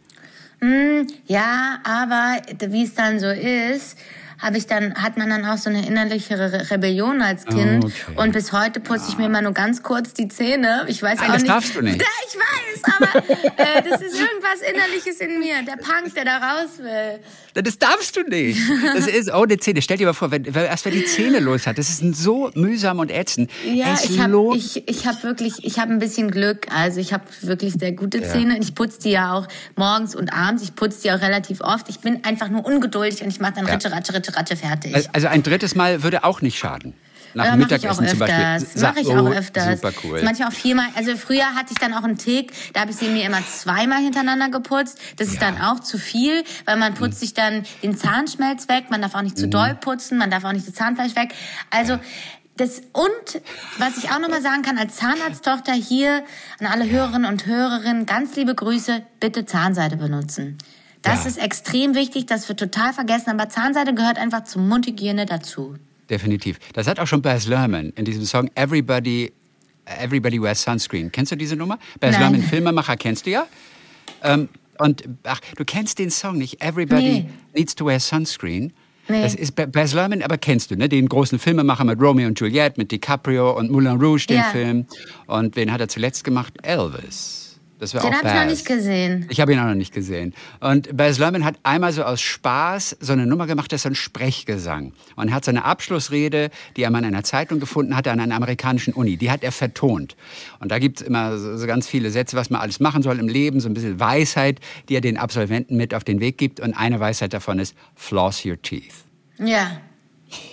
[1.26, 2.36] Ja, aber
[2.70, 3.98] wie es dann so ist,
[4.42, 7.92] habe ich dann hat man dann auch so eine innerliche Re Rebellion als Kind Okay.
[8.16, 10.84] und bis heute putze ich mir immer nur ganz kurz die Zähne.
[10.88, 11.52] Ich weiß Nein, auch das nicht.
[11.54, 12.02] darfst du nicht.
[12.02, 13.18] Ja, ich weiß, aber
[13.56, 17.20] äh, das ist irgendwas innerliches in mir, der Punk, der da raus will.
[17.54, 18.58] Das darfst du nicht.
[18.94, 19.82] Das ist ohne Zähne.
[19.82, 22.98] Stell dir mal vor, wenn, erst wenn die Zähne los hat, das ist so mühsam
[22.98, 23.50] und ätzend.
[23.64, 26.66] Ja, es ich habe ich, ich hab wirklich, ich habe ein bisschen Glück.
[26.74, 28.58] Also ich habe wirklich sehr gute Zähne.
[28.58, 30.62] Ich putze die ja auch morgens und abends.
[30.62, 31.88] Ich putze die auch relativ oft.
[31.90, 33.74] Ich bin einfach nur ungeduldig und ich mache dann Ja.
[33.74, 35.08] Ritsche, Ratsche, Ritsche, Ratsche fertig.
[35.12, 36.94] Also ein drittes Mal würde auch nicht schaden.
[37.34, 38.60] Nach Ja, Mittagessen zum Beispiel.
[38.74, 39.80] Sa- Mache ich oh, auch öfters.
[39.80, 40.20] Super cool.
[40.22, 40.88] Manchmal auch viermal.
[40.94, 44.02] Also früher hatte ich dann auch einen Tick, da habe ich sie mir immer zweimal
[44.02, 44.98] hintereinander geputzt.
[45.16, 45.50] Das ist Ja.
[45.50, 49.22] dann auch zu viel, weil man putzt sich dann den Zahnschmelz weg, man darf auch
[49.22, 51.32] nicht zu doll putzen, man darf auch nicht das Zahnfleisch weg.
[51.70, 51.98] Also
[52.58, 53.40] das und
[53.78, 56.22] was ich auch noch mal sagen kann als Zahnarzttochter hier
[56.60, 60.58] an alle Hörerinnen und Hörerinnen ganz liebe Grüße, bitte Zahnseide benutzen.
[61.02, 61.30] Das Ja.
[61.30, 65.74] ist extrem wichtig, das wird total vergessen, aber Zahnseide gehört einfach zur Mundhygiene dazu.
[66.08, 66.58] Definitiv.
[66.74, 69.32] Das hat auch schon Baz Luhrmann in diesem Song Everybody,
[69.84, 71.10] Everybody Wears Sunscreen.
[71.10, 71.78] Kennst du diese Nummer?
[72.00, 72.20] Baz Nein.
[72.32, 73.46] Luhrmann, Filmemacher, kennst du ja?
[74.22, 76.62] Ähm, und ach, du kennst den Song nicht.
[76.62, 77.28] Everybody Nee.
[77.54, 78.72] needs to wear sunscreen.
[79.08, 79.22] Nee.
[79.22, 80.88] Das ist Ba- Baz Luhrmann, aber kennst du, ne?
[80.88, 84.44] Den großen Filmemacher mit Romeo und Juliette, mit DiCaprio und Moulin Rouge, den Ja.
[84.44, 84.86] Film.
[85.26, 86.54] Und wen hat er zuletzt gemacht?
[86.62, 87.41] Elvis.
[87.82, 89.26] Das war Den habe ich noch nicht gesehen.
[89.28, 90.34] Ich habe ihn auch noch nicht gesehen.
[90.60, 93.88] Und Baz Luhrmann hat einmal so aus Spaß so eine Nummer gemacht, das ist so
[93.88, 94.92] ein Sprechgesang.
[95.16, 98.94] Und hat seine Abschlussrede, die er mal in einer Zeitung gefunden hatte, an einer amerikanischen
[98.94, 100.14] Uni, die hat er vertont.
[100.60, 103.18] Und da gibt es immer so, so ganz viele Sätze, was man alles machen soll
[103.18, 106.60] im Leben, so ein bisschen Weisheit, die er den Absolventen mit auf den Weg gibt.
[106.60, 108.94] Und eine Weisheit davon ist, floss your teeth.
[109.40, 109.80] Ja.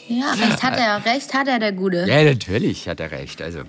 [0.08, 2.08] Ja, recht hat er, recht hat er, der Gute.
[2.08, 3.39] Ja, natürlich hat er recht.
[3.39, 3.65] Also.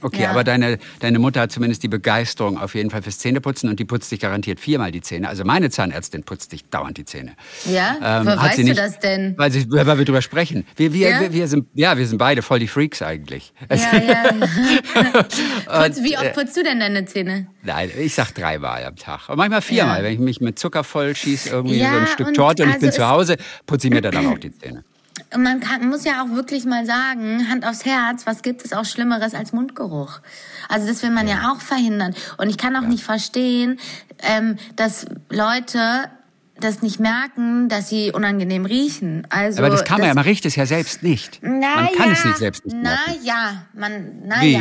[0.00, 0.30] Okay, Ja.
[0.30, 3.84] aber deine, deine Mutter hat zumindest die Begeisterung auf jeden Fall fürs Zähneputzen und die
[3.84, 5.28] putzt dich garantiert viermal die Zähne.
[5.28, 7.32] Also meine Zahnärztin putzt dich dauernd die Zähne.
[7.64, 7.96] Ja?
[8.02, 9.34] Ähm, Woher weißt sie du nicht- das denn?
[9.36, 10.64] Weil, sie, weil wir drüber sprechen.
[10.76, 11.20] Wir, wir, Ja?
[11.20, 13.52] wir, wir, sind, ja, wir sind beide voll die Freaks eigentlich.
[13.70, 14.32] Ja, ja.
[15.82, 17.46] Putz, wie äh, oft putzt du denn deine Zähne?
[17.62, 19.28] Nein, ich sag dreimal am Tag.
[19.28, 19.98] Und manchmal viermal.
[19.98, 20.04] Ja.
[20.04, 22.80] Wenn ich mich mit Zucker voll schieße, irgendwie so ein Stück Torte und ich also
[22.80, 24.84] bin es- zu Hause, putze ich mir dann auch die Zähne.
[25.34, 28.72] Und man kann, muss ja auch wirklich mal sagen, Hand aufs Herz, was gibt es
[28.72, 30.20] auch Schlimmeres als Mundgeruch?
[30.68, 32.14] Also das will man ja, auch verhindern.
[32.38, 33.78] Und ich kann auch nicht verstehen,
[34.20, 36.08] ähm, dass Leute
[36.60, 39.26] das nicht merken, dass sie unangenehm riechen.
[39.30, 41.40] Also Aber das kann man ja, man riecht es ja selbst nicht.
[41.42, 43.24] Na man kann ja, es nicht selbst nicht Na merken.
[43.24, 44.52] ja, man, na Wie?
[44.52, 44.60] ja.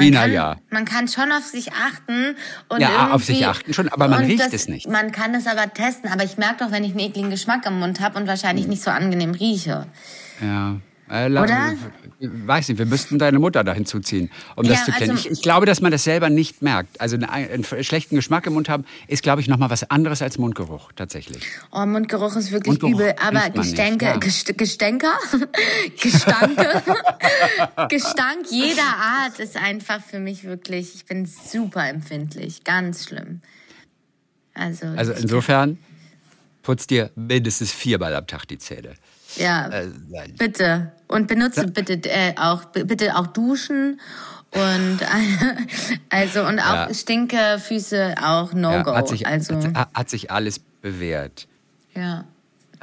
[0.00, 0.56] Man kann, ja?
[0.70, 2.36] Man kann schon auf sich achten.
[2.68, 4.88] Und Ja, auf sich achten schon, aber man riecht das, es nicht.
[4.88, 6.10] Man kann es aber testen.
[6.10, 8.70] Aber ich merke doch, wenn ich einen ekligen Geschmack im Mund habe und wahrscheinlich Hm.
[8.70, 9.86] nicht so angenehm rieche.
[10.40, 10.76] Ja.
[11.10, 11.74] Äh, Oder?
[12.20, 15.10] Weiß nicht, wir müssten deine Mutter da hinzuziehen, um das Ja, zu klären.
[15.12, 17.00] also- ich, ich glaube, dass man das selber nicht merkt.
[17.00, 20.22] Also einen, einen schlechten Geschmack im Mund haben, ist, glaube ich, noch mal was anderes
[20.22, 21.44] als Mundgeruch, tatsächlich.
[21.72, 23.14] Oh, Mundgeruch ist wirklich Mundgeruch übel.
[23.26, 24.16] Aber Gestänke, ja.
[24.18, 25.14] Gest Gestänker,
[26.00, 26.82] Gestanke,
[27.88, 32.64] Gestank jeder Art ist einfach für mich wirklich, ich bin super empfindlich.
[32.64, 33.40] Ganz schlimm.
[34.54, 35.78] Also, Also insofern
[36.62, 38.94] putz dir mindestens viermal am Tag die Zähne.
[39.36, 39.88] Ja, Äh,
[40.38, 40.92] bitte.
[41.08, 44.00] Und benutze bitte äh, auch bitte auch duschen
[44.52, 44.98] und
[46.10, 46.94] also und auch Ja.
[46.94, 48.94] Stinkefüße auch no Ja, go.
[48.94, 51.46] hat, sich, also hat, hat sich alles bewährt.
[51.94, 52.24] ja.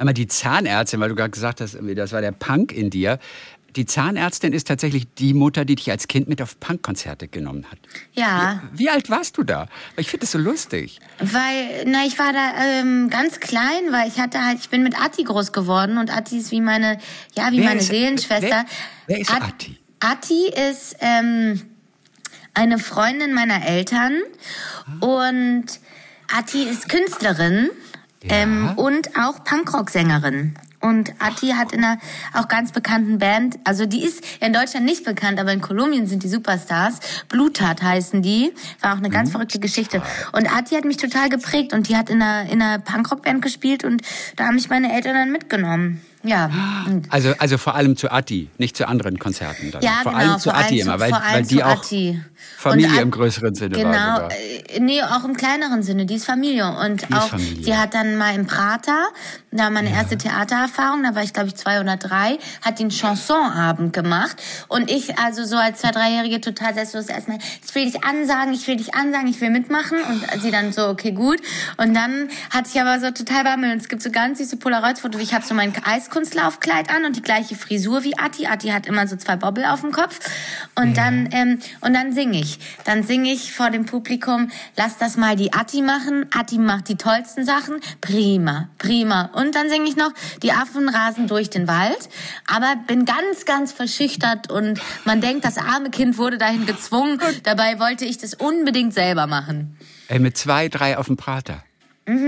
[0.00, 3.18] Aber die Zahnärztin, weil du gerade gesagt hast, das war der Punk in dir.
[3.76, 7.78] Die Zahnärztin ist tatsächlich die Mutter, die dich als Kind mit auf Punkkonzerte genommen hat.
[8.12, 9.68] Ja, Wie alt warst du da?
[9.96, 10.98] Ich finde das so lustig.
[11.20, 14.98] weil na ich war da ähm, ganz klein, weil ich hatte halt ich bin mit
[15.00, 16.98] Atti groß geworden und Atti ist wie meine
[17.36, 18.48] ja wie Wer meine ist- Seelenschwester.
[18.48, 18.64] wer-
[19.06, 19.78] wer ist At- Atti?
[20.00, 21.60] Atti ist ähm,
[22.54, 24.14] eine Freundin meiner Eltern
[25.00, 25.66] und
[26.34, 27.68] Atti ist Künstlerin
[28.22, 28.34] Ja.
[28.36, 30.54] ähm, und auch Punkrock-Sängerin.
[30.80, 31.98] Und Atti hat in einer
[32.34, 36.22] auch ganz bekannten Band, also die ist in Deutschland nicht bekannt, aber in Kolumbien sind
[36.22, 37.00] die Superstars.
[37.28, 38.52] Blutat heißen die.
[38.80, 40.02] War auch eine ganz verrückte Geschichte.
[40.32, 43.84] Und Atti hat mich total geprägt und die hat in einer, in einer Punkrock-Band gespielt
[43.84, 44.02] und
[44.36, 46.00] da haben mich meine Eltern dann mitgenommen.
[46.24, 46.50] Ja.
[47.10, 49.70] Also, also vor allem zu Atti, nicht zu anderen Konzerten.
[49.70, 49.82] Dann.
[49.82, 52.20] Ja, vor genau, allem zu vor Atti immer, weil, weil die auch Atti.
[52.56, 56.06] Familie Und im größeren Sinne war Genau, äh, nee, auch im kleineren Sinne.
[56.06, 56.68] Die ist Familie.
[56.68, 57.64] Und ist auch, Familie.
[57.64, 59.08] sie hat dann mal im Prater,
[59.52, 62.90] da war meine erste Theatererfahrung, da war ich glaube ich zwei oder drei, hat den
[62.90, 64.42] Chansonabend gemacht.
[64.66, 68.66] Und ich, also so als zwei, dreijährige, total selbstlos erstmal, ich will dich ansagen, ich
[68.66, 69.98] will dich ansagen, ich will mitmachen.
[70.02, 71.40] Und sie dann so, okay, gut.
[71.76, 73.72] Und dann hatte ich aber so total Bammel.
[73.72, 75.20] Und es gibt so ganz süße Polaroid-Fotos.
[75.20, 75.72] Ich habe so mein
[76.08, 78.46] Eiskunstlaufkleid an und die gleiche Frisur wie Atti.
[78.46, 80.18] Atti hat immer so zwei Bobbel auf dem Kopf.
[80.74, 82.58] Und dann, ähm, und dann singe ich.
[82.84, 86.26] Dann singe ich vor dem Publikum, lass das mal die Atti machen.
[86.34, 87.80] Atti macht die tollsten Sachen.
[88.00, 89.30] Prima, prima.
[89.34, 92.08] Und dann singe ich noch, die Affen rasen durch den Wald.
[92.46, 97.20] Aber bin ganz, ganz verschüchtert und man denkt, das arme Kind wurde dahin gezwungen.
[97.42, 99.76] Dabei wollte ich das unbedingt selber machen.
[100.08, 101.62] Ey, mit zwei, drei auf dem Prater.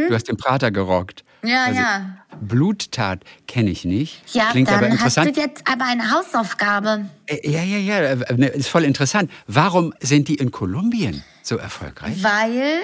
[0.09, 1.25] Du hast den Prater gerockt.
[1.43, 1.49] Mhm.
[1.49, 2.17] Ja, also, ja.
[2.41, 4.23] Bluttat kenne ich nicht.
[4.35, 5.51] Ja, Klingt aber dann hast du interessant.
[5.53, 7.07] jetzt aber eine Hausaufgabe.
[7.27, 9.31] Äh, Ja, ja, ja, ne, ist voll interessant.
[9.47, 12.23] Warum sind die in Kolumbien so erfolgreich?
[12.23, 12.81] Weil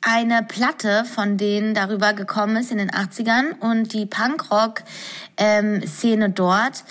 [0.00, 6.84] eine Platte von denen darüber gekommen ist in den 80ern und die Punkrock-Szene dort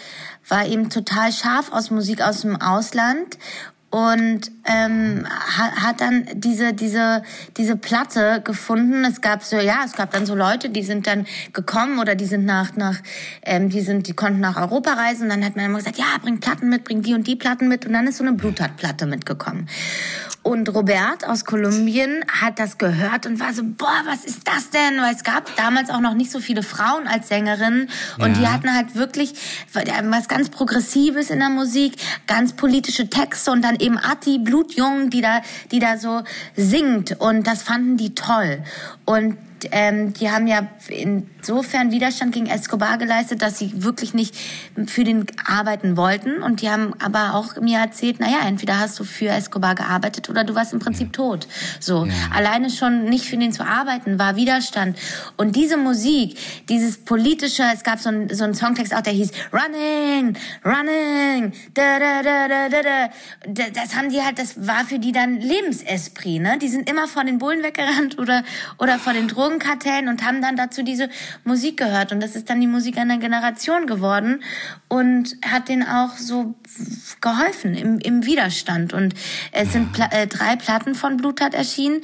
[0.47, 3.37] war eben total scharf aus Musik aus dem Ausland
[3.91, 7.23] und ähm, hat, dann diese diese
[7.57, 9.03] diese Platte gefunden.
[9.03, 12.25] Es gab so ja, es gab dann so Leute, die sind dann gekommen oder die
[12.25, 12.97] sind nach nach
[13.43, 15.23] ähm, die sind die konnten nach Europa reisen.
[15.23, 17.67] Und dann hat man immer gesagt, ja, bring Platten mit, bring die und die Platten
[17.67, 19.67] mit und dann ist so eine Bluttat-Platte mitgekommen.
[20.43, 24.99] Und Robert aus Kolumbien hat das gehört und war so, boah, was ist das denn?
[24.99, 28.53] Weil es gab damals auch noch nicht so viele Frauen als Sängerinnen und die Ja.
[28.53, 29.35] hatten halt wirklich
[29.71, 31.93] was ganz Progressives in der Musik,
[32.25, 36.23] ganz politische Texte und dann eben Atti, Blutjung, die da, die da so
[36.55, 38.63] singt und das fanden die toll.
[39.05, 39.37] Und
[39.71, 44.35] ähm, die haben ja insofern Widerstand gegen Escobar geleistet, dass sie wirklich nicht
[44.87, 46.41] für den arbeiten wollten.
[46.41, 50.43] Und die haben aber auch mir erzählt, naja, entweder hast du für Escobar gearbeitet oder
[50.43, 51.47] du warst im Prinzip tot.
[51.79, 54.97] So, alleine schon nicht für den zu arbeiten war Widerstand.
[55.37, 56.37] Und diese Musik,
[56.69, 61.99] dieses politische, es gab so einen so einen Songtext auch, der hieß Running, Running, da
[61.99, 63.09] da da da da da.
[63.47, 66.57] Da- Das haben die halt, das war für die dann Lebensesprit, ne?
[66.61, 68.43] Die sind immer vor den Bullen weggerannt oder
[68.77, 71.09] oder vor den Drogenkartellen und haben dann dazu diese
[71.43, 72.11] Musik gehört.
[72.11, 74.43] Und das ist dann die Musik einer Generation geworden.
[74.87, 76.55] Und hat denen auch so
[77.21, 78.93] geholfen im, im Widerstand.
[78.93, 79.13] Und
[79.51, 82.01] es sind Pla äh, drei Platten von Bluttat erschienen.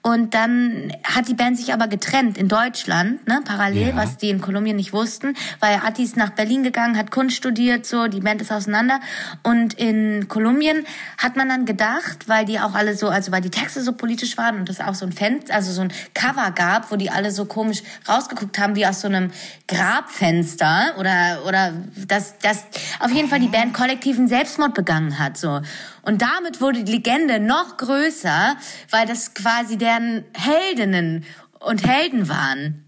[0.00, 3.96] Und dann hat die Band sich aber getrennt in Deutschland, ne, parallel, Ja.
[3.96, 7.84] was die in Kolumbien nicht wussten, weil Atti ist nach Berlin gegangen, hat Kunst studiert,
[7.84, 9.00] so, die Band ist auseinander.
[9.42, 10.86] Und in Kolumbien
[11.18, 14.38] hat man dann gedacht, weil die auch alle so, also weil die Texte so politisch
[14.38, 17.30] waren und es auch so ein Fenster, also so ein Cover gab, wo die alle
[17.30, 19.30] so komisch rausgeguckt haben, wie aus so einem
[19.66, 21.72] Grabfenster oder, oder,
[22.06, 22.64] dass, dass
[23.00, 23.74] auf jeden Fall die Band
[24.08, 25.60] kollektiven Selbstmord begangen hat, so.
[26.02, 28.56] Und damit wurde die Legende noch größer,
[28.90, 31.24] weil das quasi deren Heldinnen
[31.60, 32.84] und Helden waren.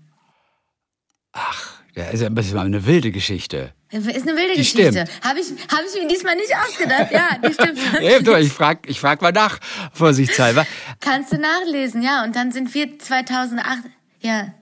[1.32, 3.72] Ach, ja, ist ja- das ist mal eine wilde Geschichte.
[3.90, 4.92] Ist eine wilde Die Geschichte.
[4.92, 5.10] stimmt.
[5.24, 7.10] Habe ich, hab ich mir diesmal nicht ausgedacht.
[7.12, 7.78] Ja, die stimmt.
[8.00, 9.58] Ja, du, ich frag, ich frag mal nach,
[9.92, 10.64] vorsichtshalber.
[11.00, 12.22] Kannst du nachlesen, ja.
[12.24, 13.78] Und dann sind wir 2008,
[14.20, 14.54] ja,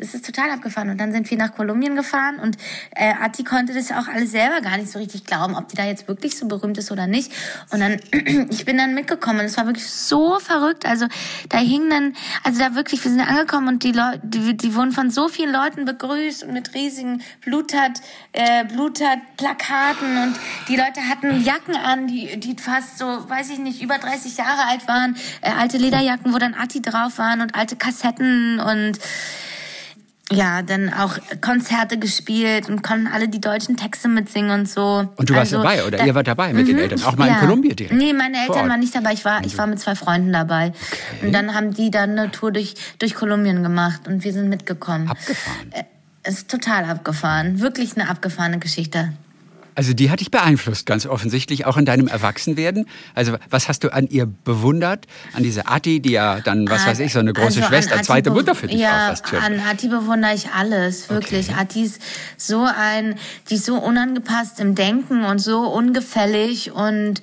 [0.00, 0.90] es ist total abgefahren.
[0.90, 2.56] Und dann sind wir nach Kolumbien gefahren und
[2.94, 5.84] äh, Atti konnte das auch alles selber gar nicht so richtig glauben, ob die da
[5.84, 7.32] jetzt wirklich so berühmt ist oder nicht.
[7.70, 7.96] Und dann,
[8.50, 10.86] ich bin dann mitgekommen und es war wirklich so verrückt.
[10.86, 11.06] Also
[11.48, 14.92] da hingen dann, also da wirklich, wir sind angekommen und die Leute, die, die wurden
[14.92, 18.00] von so vielen Leuten begrüßt und mit riesigen Bluttat,
[18.32, 20.36] äh, Bluttat-Plakaten und
[20.68, 24.66] die Leute hatten Jacken an, die, die fast so, weiß ich nicht, über 30 Jahre
[24.66, 29.00] alt waren, äh, alte Lederjacken, wo dann Atti drauf waren und alte Kassetten und
[30.30, 35.08] ja, dann auch Konzerte gespielt und konnten alle die deutschen Texte mitsingen und so.
[35.16, 36.82] Und du warst Also, dabei, oder da- ihr wart dabei mit den Mhm.
[36.82, 37.02] Eltern?
[37.04, 37.94] Auch mal in Kolumbien direkt?
[37.96, 39.12] Nee, meine Eltern waren nicht dabei.
[39.14, 40.72] Ich war, ich war mit zwei Freunden dabei.
[41.22, 45.08] Und dann haben die dann eine Tour durch, durch Kolumbien gemacht und wir sind mitgekommen.
[45.08, 45.72] Abgefahren.
[45.72, 45.84] Äh,
[46.24, 47.60] Es ist total abgefahren.
[47.60, 49.12] Wirklich eine abgefahrene Geschichte.
[49.78, 52.88] Also die hat dich beeinflusst, ganz offensichtlich, auch in deinem Erwachsenwerden.
[53.14, 55.06] Also was hast du an ihr bewundert?
[55.34, 58.02] An diese Atti, die ja dann, was weiß ich, so eine große Also an Schwester,
[58.02, 59.38] zweite Mutter für dich ja, auch fast schon.
[59.38, 61.54] an Atti bewundere ich alles, wirklich.
[61.54, 62.02] Atti ist
[62.36, 63.14] so ein,
[63.50, 67.22] die ist so unangepasst im Denken und so ungefällig und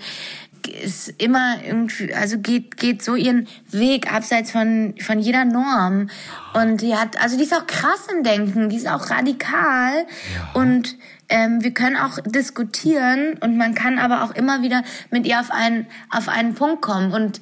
[0.70, 6.10] ist immer irgendwie, also geht, geht so ihren Weg abseits von, von jeder Norm.
[6.54, 10.06] Und die hat, also die ist auch krass im Denken, die ist auch radikal
[10.54, 10.96] und
[11.30, 15.52] ähm, wir können auch diskutieren und man kann aber auch immer wieder mit ihr auf
[15.52, 17.42] einen, auf einen Punkt kommen und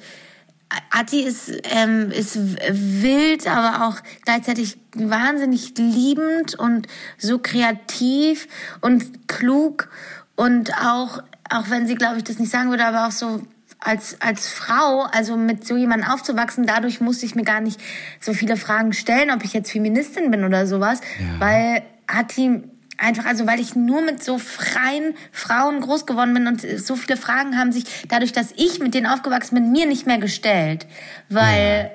[0.90, 2.36] Atti ist, ähm, ist
[2.70, 6.86] wild, aber auch gleichzeitig wahnsinnig liebend und
[7.18, 8.48] so kreativ
[8.80, 9.88] und klug
[10.36, 13.42] und auch, auch wenn sie, glaube ich, das nicht sagen würde, aber auch so
[13.78, 17.80] als, als Frau, also mit so jemandem aufzuwachsen, dadurch musste ich mir gar nicht
[18.20, 21.40] so viele Fragen stellen, ob ich jetzt Feministin bin oder sowas, ja.
[21.40, 22.62] weil Atti
[23.04, 27.16] einfach, also weil ich nur mit so freien Frauen groß geworden bin und so viele
[27.16, 30.86] Fragen haben sich dadurch, dass ich mit denen aufgewachsen bin, mir nicht mehr gestellt,
[31.28, 31.90] weil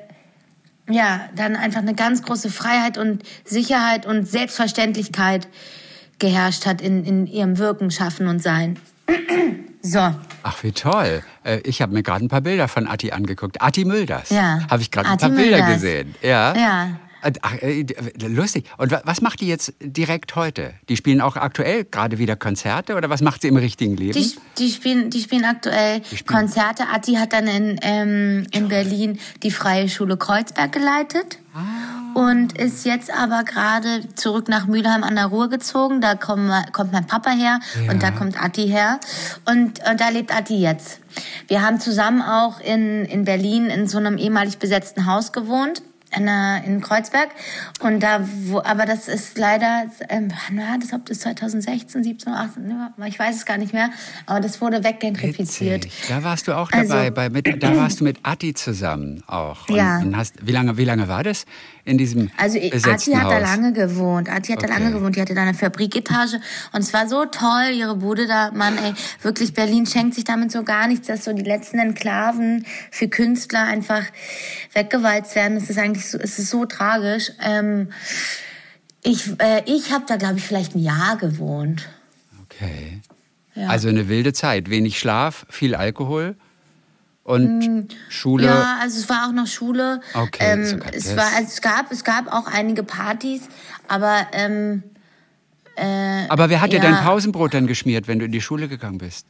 [0.88, 5.48] ja, ja dann einfach eine ganz große Freiheit und Sicherheit und Selbstverständlichkeit
[6.20, 8.78] geherrscht hat in, in ihrem Wirken, Schaffen und Sein.
[9.82, 10.14] so.
[10.44, 11.24] Ach, wie toll.
[11.44, 13.62] Äh, ich habe mir gerade ein paar Bilder von Atti angeguckt.
[13.62, 14.30] Atti Mülders.
[14.30, 14.60] Ja.
[14.70, 15.74] Habe ich gerade ein paar Bilder Mülders.
[15.74, 16.16] gesehen.
[16.22, 16.56] Ja.
[16.56, 17.00] Ja.
[17.42, 17.86] Ach, äh,
[18.28, 18.66] lustig.
[18.78, 20.74] Und was macht die jetzt direkt heute?
[20.88, 24.14] Die spielen auch aktuell gerade wieder Konzerte oder was macht sie im richtigen Leben?
[24.14, 26.40] Die, die spielen, die spielen aktuell die spielen.
[26.40, 26.84] Konzerte.
[26.94, 31.40] Atti hat dann in, ähm, in Berlin die Freie Schule Kreuzberg geleitet.
[31.54, 32.20] Ah.
[32.20, 36.02] Und ist jetzt aber gerade zurück nach Mülheim an der Ruhr gezogen.
[36.02, 37.92] Da kommt, kommt mein Papa her ja.
[37.92, 39.00] und da kommt Atti her.
[39.46, 41.00] Und, und da lebt Atti jetzt.
[41.48, 45.82] Wir haben zusammen auch in, in Berlin in so einem ehemalig besetzten Haus gewohnt
[46.16, 46.28] in,
[46.66, 47.30] in Kreuzberg.
[47.82, 52.74] Und da wo aber das ist leider ähm, na, das ob das 2016 17 18
[53.08, 53.90] ich weiß es gar nicht mehr
[54.26, 55.88] aber das wurde weggentrifiziert.
[56.08, 59.68] Da warst du auch dabei also, bei mit, da warst du mit Atti zusammen auch.
[59.70, 60.00] Und, ja.
[60.00, 61.46] und hast wie lange wie lange war das
[61.90, 64.30] in diesem Also Ati hat da lange gewohnt.
[64.30, 64.68] Ati hat okay.
[64.68, 65.16] da lange gewohnt.
[65.16, 66.40] Die hatte da eine Fabriketage
[66.72, 68.52] und es war so toll, ihre Bude da.
[68.52, 72.66] Mann, ey, wirklich Berlin schenkt sich damit so gar nichts, dass so die letzten Enklaven
[72.92, 74.04] für Künstler einfach
[74.74, 75.58] weggewalzt werden.
[75.58, 77.32] Es ist eigentlich so, es ist so tragisch.
[77.44, 77.90] Ähm,
[79.04, 81.90] ich äh, ich habe da glaube ich vielleicht ein Jahr gewohnt.
[82.44, 83.02] Okay.
[83.56, 83.68] Ja.
[83.68, 86.36] Also eine wilde Zeit, wenig Schlaf, viel Alkohol
[87.30, 88.46] und hm, Schule.
[88.46, 90.02] Ja, also es war auch noch Schule.
[90.16, 90.40] Okay.
[90.42, 93.44] Ähm, es war, also es gab, es gab auch einige Partys,
[93.88, 94.82] aber ähm,
[95.76, 96.80] äh, aber wer hat ja.
[96.80, 99.28] dir dein Pausenbrot dann geschmiert, wenn du in die Schule gegangen bist?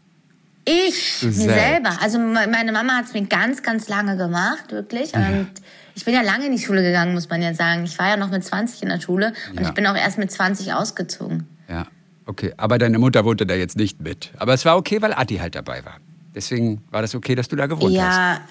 [0.63, 1.97] Ich, mir selber.
[2.01, 5.11] Also meine Mama hat es mir ganz, ganz lange gemacht, wirklich.
[5.11, 5.27] Ja.
[5.27, 5.49] Und
[5.95, 7.83] ich bin ja lange in die Schule gegangen, muss man ja sagen.
[7.83, 9.67] Ich war ja noch mit 20 in der Schule und ja.
[9.67, 11.47] ich bin auch erst mit 20 ausgezogen.
[11.67, 11.87] Ja,
[12.25, 12.53] okay.
[12.55, 14.31] Aber deine Mutter wohnte da jetzt nicht mit.
[14.37, 15.97] Aber es war okay, weil Adi halt dabei war.
[16.39, 18.17] Deswegen war das okay, dass du da gewohnt ja, hast.
[18.17, 18.41] Ja,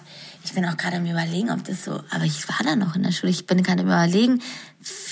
[0.44, 1.92] ich bin auch gerade am überlegen, ob das so.
[2.10, 3.32] Aber ich war da noch in der Schule.
[3.32, 4.42] Ich bin gerade am überlegen,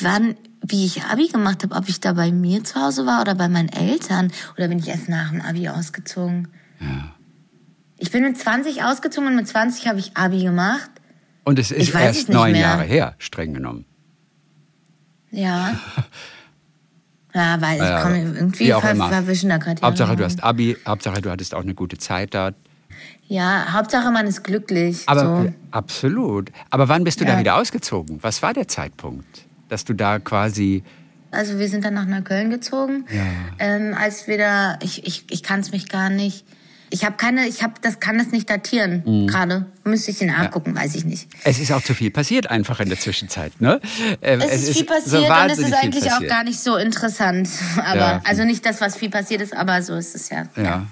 [0.03, 3.35] wann, wie ich Abi gemacht habe, ob ich da bei mir zu Hause war oder
[3.35, 4.31] bei meinen Eltern.
[4.59, 6.49] Oder bin ich erst nach dem Abi ausgezogen?
[6.79, 7.15] Ja.
[7.97, 10.91] Ich bin mit 20 ausgezogen und mit 20 habe ich Abi gemacht.
[11.45, 12.61] Und es ist erst neun mehr.
[12.61, 13.87] Jahre her, streng genommen.
[15.31, 15.81] Ja.
[17.35, 19.83] Ja, weil ich komme irgendwie ver verwischen da gerade.
[19.83, 22.53] Hauptsache, du hast Abi, Hauptsache, du hattest auch eine gute Zeit da.
[23.29, 25.03] Ja, Hauptsache, man ist glücklich.
[25.07, 25.53] Aber so.
[25.71, 26.53] absolut.
[26.71, 27.33] Aber wann bist du ja.
[27.33, 28.19] da wieder ausgezogen?
[28.23, 30.83] Was war der Zeitpunkt, dass du da quasi
[31.33, 33.05] also wir sind dann nach Neukölln gezogen.
[33.11, 33.27] Ja.
[33.59, 36.47] Ähm, als wir da, ich, ich, ich kann es mich gar nicht
[36.91, 39.27] ich habe keine, ich habe, das kann das nicht datieren mhm.
[39.27, 39.67] gerade.
[39.85, 40.83] Müsste ich nachgucken, ja.
[40.83, 41.29] weiß ich nicht.
[41.45, 43.81] Es ist auch zu viel passiert einfach in der Zwischenzeit, ne?
[44.21, 46.77] Ähm, es, es, ist viel passiert so und es ist eigentlich auch gar nicht so
[46.77, 47.49] interessant.
[47.77, 48.21] Aber ja.
[48.25, 50.47] also nicht das, was viel passiert ist, aber so ist es ja.
[50.57, 50.63] ja.
[50.63, 50.87] ja.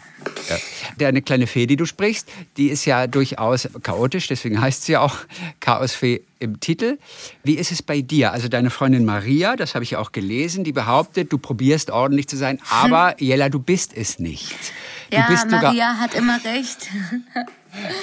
[0.49, 0.57] Ja.
[0.99, 4.93] Der eine kleine Fee, die du sprichst, die ist ja durchaus chaotisch, deswegen heißt sie
[4.93, 5.17] ja auch
[5.61, 6.99] Chaosfee im Titel.
[7.43, 8.33] Wie ist es bei dir?
[8.33, 12.29] Also deine Freundin Maria, das habe ich ja auch gelesen, die behauptet, du probierst ordentlich
[12.29, 14.55] zu sein, aber Jella, du bist es nicht.
[15.11, 16.89] Du ja, bist Maria sogar, hat immer recht.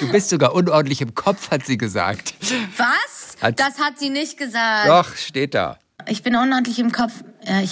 [0.00, 2.34] Du bist sogar unordentlich im Kopf, hat sie gesagt.
[2.76, 3.36] Was?
[3.40, 4.86] Hat, das hat sie nicht gesagt.
[4.86, 5.78] Doch, steht da.
[6.08, 7.12] Ich bin unordentlich im Kopf.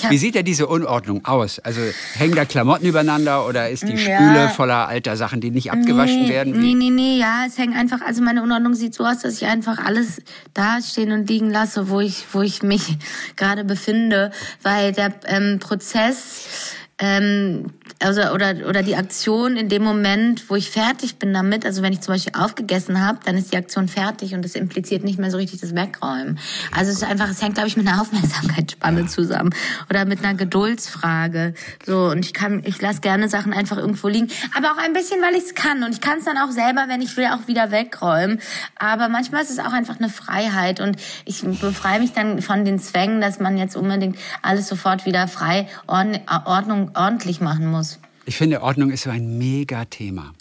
[0.08, 1.58] Wie sieht denn diese Unordnung aus?
[1.58, 1.80] Also
[2.14, 4.16] hängen da Klamotten übereinander oder ist die ja.
[4.16, 6.54] Spüle voller alter Sachen, die nicht abgewaschen nee, werden?
[6.54, 6.74] Wie?
[6.74, 9.46] Nee, nee, nee, ja, es hängt einfach, also meine Unordnung sieht so aus, dass ich
[9.46, 10.22] einfach alles
[10.54, 12.98] da stehen und liegen lasse, wo ich, wo ich mich
[13.36, 14.30] gerade befinde,
[14.62, 20.70] weil der ähm, Prozess ähm, also oder oder die Aktion in dem Moment, wo ich
[20.70, 24.34] fertig bin damit, also wenn ich zum Beispiel aufgegessen habe, dann ist die Aktion fertig
[24.34, 26.38] und das impliziert nicht mehr so richtig das Wegräumen.
[26.74, 29.54] Also es ist einfach, es hängt, glaube ich, mit einer Aufmerksamkeitsspanne zusammen
[29.90, 31.52] oder mit einer Geduldsfrage.
[31.84, 35.20] So und ich kann, ich lasse gerne Sachen einfach irgendwo liegen, aber auch ein bisschen,
[35.20, 37.48] weil ich es kann und ich kann es dann auch selber, wenn ich will, auch
[37.48, 38.40] wieder wegräumen.
[38.76, 42.78] Aber manchmal ist es auch einfach eine Freiheit und ich befreie mich dann von den
[42.78, 47.89] Zwängen, dass man jetzt unbedingt alles sofort wieder frei Ordnung ordentlich machen muss.
[48.30, 50.34] Ich finde, Ordnung ist so ein Mega-Thema.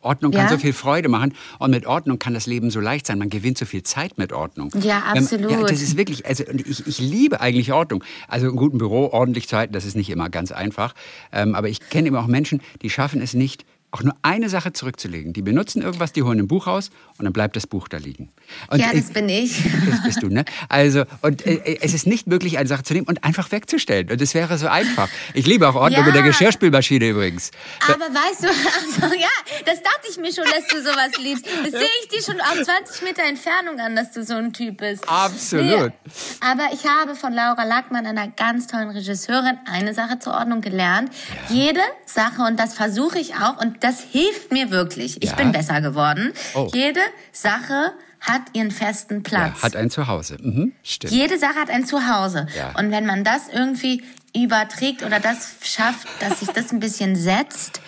[0.00, 0.48] Ordnung kann ja?
[0.48, 3.18] so viel Freude machen und mit Ordnung kann das Leben so leicht sein.
[3.18, 4.70] Man gewinnt so viel Zeit mit Ordnung.
[4.80, 5.50] Ja, absolut.
[5.50, 8.02] Ja, das ist wirklich, also ich, ich liebe eigentlich Ordnung.
[8.28, 10.94] Also ein guten Büro ordentlich zu halten, das ist nicht immer ganz einfach.
[11.32, 14.72] Ähm, aber ich kenne eben auch Menschen, die schaffen es nicht, auch nur eine Sache
[14.72, 15.32] zurückzulegen.
[15.32, 18.28] Die benutzen irgendwas, die holen ein Buch raus und dann bleibt das Buch da liegen.
[18.68, 19.62] Und ja, das bin ich.
[19.94, 20.44] Das bist du, ne?
[20.68, 24.10] Also, und äh, es ist nicht möglich, eine Sache zu nehmen und einfach wegzustellen.
[24.10, 25.08] Und es wäre so einfach.
[25.34, 26.06] Ich liebe auch Ordnung Ja.
[26.06, 27.50] mit der Geschirrspülmaschine übrigens.
[27.86, 28.48] Aber weißt du,
[29.04, 29.28] also, ja,
[29.64, 31.46] das dachte ich mir schon, dass du sowas liebst.
[31.46, 34.78] Das sehe ich dir schon auf 20 Meter Entfernung an, dass du so ein Typ
[34.78, 35.08] bist.
[35.08, 35.92] Absolut.
[36.40, 41.10] aber ich habe von Laura Lackmann, einer ganz tollen Regisseurin, eine Sache zur Ordnung gelernt.
[41.48, 45.22] Jede Sache, und das versuche ich auch, und das hilft mir wirklich.
[45.22, 45.36] Ich Ja.
[45.36, 46.32] bin besser geworden.
[46.54, 46.68] Oh.
[46.72, 47.00] Jede
[47.32, 49.58] Sache hat ihren festen Platz.
[49.58, 50.38] Ja, hat ein Zuhause.
[50.40, 51.12] Mhm, stimmt.
[51.12, 52.46] Jede Sache hat ein Zuhause.
[52.56, 52.72] Ja.
[52.78, 54.02] Und wenn man das irgendwie
[54.34, 57.80] überträgt oder das schafft, dass sich das ein bisschen setzt,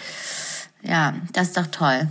[0.83, 2.07] ja, das ist doch toll.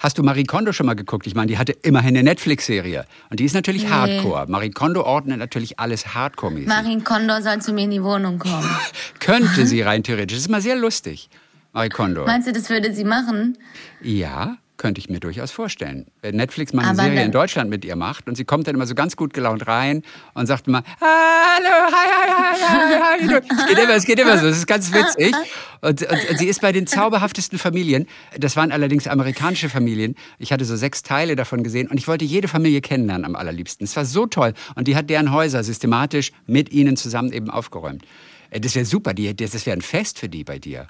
[0.00, 1.26] Hast du Marie Kondo schon mal geguckt?
[1.26, 3.04] Ich meine, die hatte immerhin eine Netflix-Serie.
[3.30, 3.90] Und die ist natürlich Nee.
[3.90, 4.46] Hardcore.
[4.48, 6.66] Marie Kondo ordnet natürlich alles Hardcore-mäßig.
[6.68, 8.68] Marin Kondo soll zu mir in die Wohnung kommen.
[9.20, 10.36] Könnte sie rein theoretisch.
[10.36, 11.30] Das ist immer sehr lustig.
[11.72, 12.24] Marie Kondo.
[12.26, 13.56] Meinst du, das würde sie machen?
[14.02, 16.06] Ja, könnte ich mir durchaus vorstellen.
[16.22, 18.76] Wenn Netflix mal eine Aber Serie in Deutschland mit ihr macht und sie kommt dann
[18.76, 20.02] immer so ganz gut gelaunt rein
[20.34, 23.40] und sagt immer, hallo, hi, hi, hi, hi, hi.
[23.50, 25.34] Es geht immer, es geht immer so, es ist ganz witzig.
[25.80, 28.06] Und, und, und sie ist bei den zauberhaftesten Familien.
[28.38, 30.14] Das waren allerdings amerikanische Familien.
[30.38, 33.84] Ich hatte so sechs Teile davon gesehen und ich wollte jede Familie kennenlernen am allerliebsten.
[33.84, 34.54] Es war so toll.
[34.76, 38.04] Und die hat deren Häuser systematisch mit ihnen zusammen eben aufgeräumt.
[38.50, 40.86] Äh, Das wäre super, die, das wäre ein Fest für die bei dir.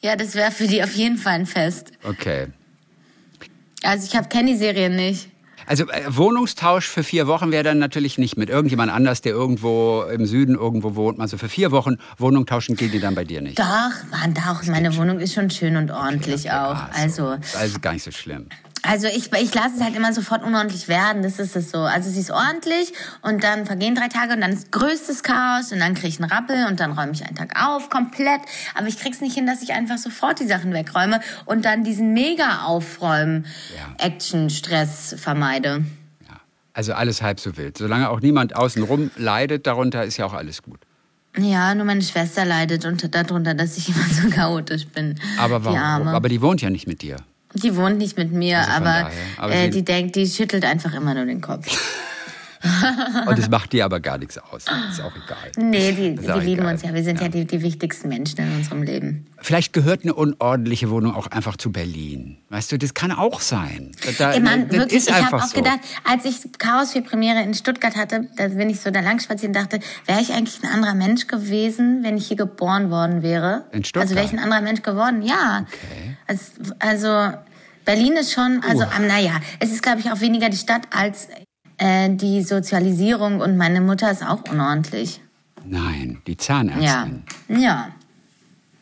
[0.00, 1.92] Ja, das wäre für die auf jeden Fall ein Fest.
[2.02, 2.48] Okay.
[3.82, 5.28] Also ich habe kenne die Serie nicht.
[5.66, 10.02] Also äh, Wohnungstausch für vier Wochen wäre dann natürlich nicht mit irgendjemand anders, der irgendwo
[10.02, 11.20] im Süden irgendwo wohnt.
[11.20, 13.58] Also für vier Wochen Wohnung tauschen geht die dann bei dir nicht.
[13.58, 13.64] Doch,
[14.10, 16.74] Mann, doch, meine Wohnung ist schon schön und ordentlich auch.
[16.74, 17.58] Ah, Also, so.
[17.58, 18.48] Also gar nicht so schlimm.
[18.84, 21.78] Also ich, ich lasse es halt immer sofort unordentlich werden, das ist es so.
[21.78, 25.78] Also sie ist ordentlich und dann vergehen drei Tage und dann ist größtes Chaos und
[25.78, 28.40] dann kriege ich einen Rappel und dann räume ich einen Tag auf, komplett.
[28.74, 32.12] Aber ich krieg's nicht hin, dass ich einfach sofort die Sachen wegräume und dann diesen
[32.12, 34.04] mega aufräumen Ja.
[34.04, 35.84] Action-Stress vermeide.
[36.28, 36.40] Ja.
[36.74, 37.78] Also alles halb so wild.
[37.78, 40.80] Solange auch niemand außenrum leidet darunter, ist ja auch alles gut.
[41.38, 45.20] Ja, nur meine Schwester leidet unter, darunter, dass ich immer so chaotisch bin.
[45.38, 46.08] Aber warum?
[46.08, 47.16] Aber die wohnt ja nicht mit dir.
[47.54, 49.10] Die wohnt nicht mit mir, Also aber, daher.
[49.36, 51.66] Aber äh, die denkt, die schüttelt einfach immer nur den Kopf.
[53.26, 54.64] Und es macht dir aber gar nichts aus.
[54.90, 55.50] Ist auch egal.
[55.56, 56.74] Nee, die, auch lieben egal.
[56.74, 56.94] uns ja.
[56.94, 59.26] Wir sind ja, die, die wichtigsten Menschen in unserem Leben.
[59.38, 62.38] Vielleicht gehört eine unordentliche Wohnung auch einfach zu Berlin.
[62.50, 63.92] Weißt du, das kann auch sein.
[64.18, 65.56] Da, Mann, das wirklich, ist ich habe auch so.
[65.56, 69.18] gedacht, als ich Chaos für Premiere in Stuttgart hatte, da bin ich so da lang
[69.18, 73.22] spazieren und dachte, wäre ich eigentlich ein anderer Mensch gewesen, wenn ich hier geboren worden
[73.22, 73.64] wäre?
[73.72, 74.02] In Stuttgart?
[74.04, 75.66] Also wäre ich ein anderer Mensch geworden, ja.
[75.66, 76.16] Okay.
[76.26, 76.44] Also,
[76.78, 77.38] also
[77.84, 79.06] Berlin ist schon, also Uh.
[79.06, 81.28] naja, es ist glaube ich auch weniger die Stadt als
[81.82, 85.20] äh, die Sozialisierung und meine Mutter ist auch unordentlich.
[85.64, 87.22] Nein, die Ja, Zahnärztin.
[87.48, 87.88] ja.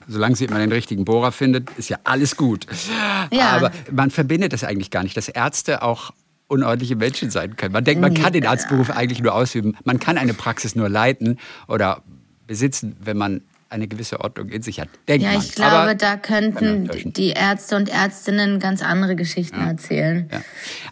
[0.09, 2.67] Solange sie immer den richtigen Bohrer findet, ist ja alles gut.
[3.31, 3.51] Ja.
[3.51, 6.11] Aber man verbindet das eigentlich gar nicht, dass Ärzte auch
[6.49, 7.73] unordentliche Menschen sein können.
[7.73, 9.77] Man denkt, man kann den Arztberuf eigentlich nur ausüben.
[9.85, 11.39] Man kann eine Praxis nur leiten
[11.69, 12.03] oder
[12.49, 14.89] besitzen, wenn man eine gewisse Ordnung in sich hat.
[15.09, 15.41] Denkt Ja, man.
[15.41, 20.29] ich glaube, Aber da könnten man die Ärzte und Ärztinnen ganz andere Geschichten erzählen.
[20.31, 20.43] Ja.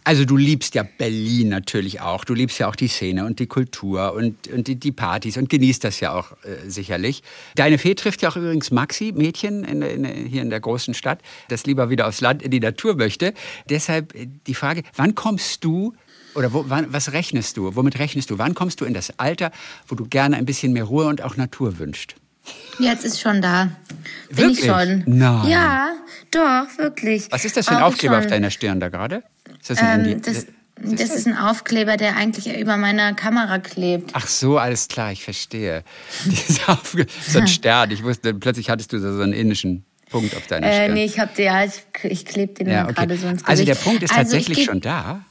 [0.05, 2.25] Also du liebst ja Berlin natürlich auch.
[2.25, 5.49] Du liebst ja auch die Szene und die Kultur und, und die, die Partys und
[5.49, 7.23] genießt das ja auch äh, sicherlich.
[7.57, 11.21] Deine Fee trifft ja auch übrigens Maxi, Mädchen in, in, hier in der großen Stadt,
[11.49, 13.35] das lieber wieder aufs Land in die Natur möchte.
[13.69, 15.95] Deshalb äh, die Frage, wann kommst du
[16.35, 17.75] oder wo, wann, was rechnest du?
[17.75, 18.39] Womit rechnest du?
[18.39, 19.51] Wann kommst du in das Alter,
[19.89, 22.15] wo du gerne ein bisschen mehr Ruhe und auch Natur wünschst?
[22.79, 23.71] Jetzt ist schon da.
[24.31, 24.67] Bin ich Wirklich?
[24.67, 25.03] schon.
[25.07, 25.49] Nein.
[25.49, 25.91] Ja,
[26.31, 27.27] doch, wirklich.
[27.31, 29.23] Was ist das für ein ich Aufkleber auf deiner Stirn da gerade?
[29.61, 30.47] Ist das ein Ähm, Indi- das,
[30.81, 34.11] das ist ein Aufkleber, der eigentlich über meiner Kamera klebt.
[34.13, 35.83] Ach so, alles klar, ich verstehe.
[37.27, 37.91] So ein Stern.
[37.91, 40.95] Ich wusste, plötzlich hattest du so einen indischen Punkt auf deiner Äh, Stirn.
[40.95, 41.73] nee, ich hab den, ja, ich,
[42.05, 42.95] ich klebe den ja, okay.
[42.95, 43.49] gerade so ins Gesicht.
[43.49, 45.23] Also der Punkt ist Also ich tatsächlich schon da.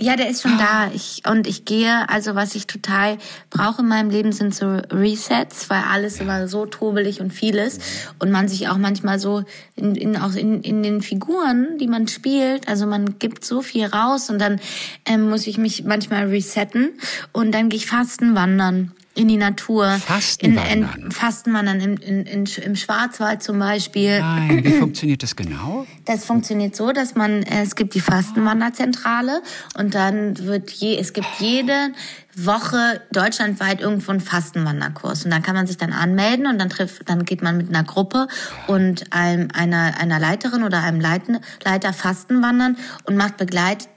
[0.00, 0.90] Ja, der ist schon da.
[0.92, 3.16] Ich, und ich gehe, also was ich total
[3.50, 7.80] brauche in meinem Leben sind so Resets, weil alles immer so trubelig und viel ist.
[8.18, 9.44] Und man sich auch manchmal so
[9.76, 13.86] in, in, auch in, in den Figuren, die man spielt, also man gibt so viel
[13.86, 14.60] raus und dann
[15.06, 16.98] ähm, muss ich mich manchmal resetten
[17.32, 18.92] und dann gehe ich fasten wandern.
[19.14, 19.98] In die Natur.
[19.98, 20.94] Fastenwandern?
[20.96, 24.18] In, in, Fastenwandern im, in, im Schwarzwald zum Beispiel.
[24.20, 25.86] Nein, wie funktioniert das genau?
[26.04, 29.42] Das funktioniert so, dass man, äh, es gibt die Fastenwanderzentrale
[29.78, 31.92] und dann wird je, es gibt jede
[32.36, 37.08] Woche deutschlandweit irgendwo einen Fastenwanderkurs und dann kann man sich dann anmelden und dann trifft,
[37.08, 38.26] dann geht man mit einer Gruppe
[38.66, 43.94] und einem, einer, einer Leiterin oder einem Leiten, Leiter Fastenwandern und macht Begleit begleitet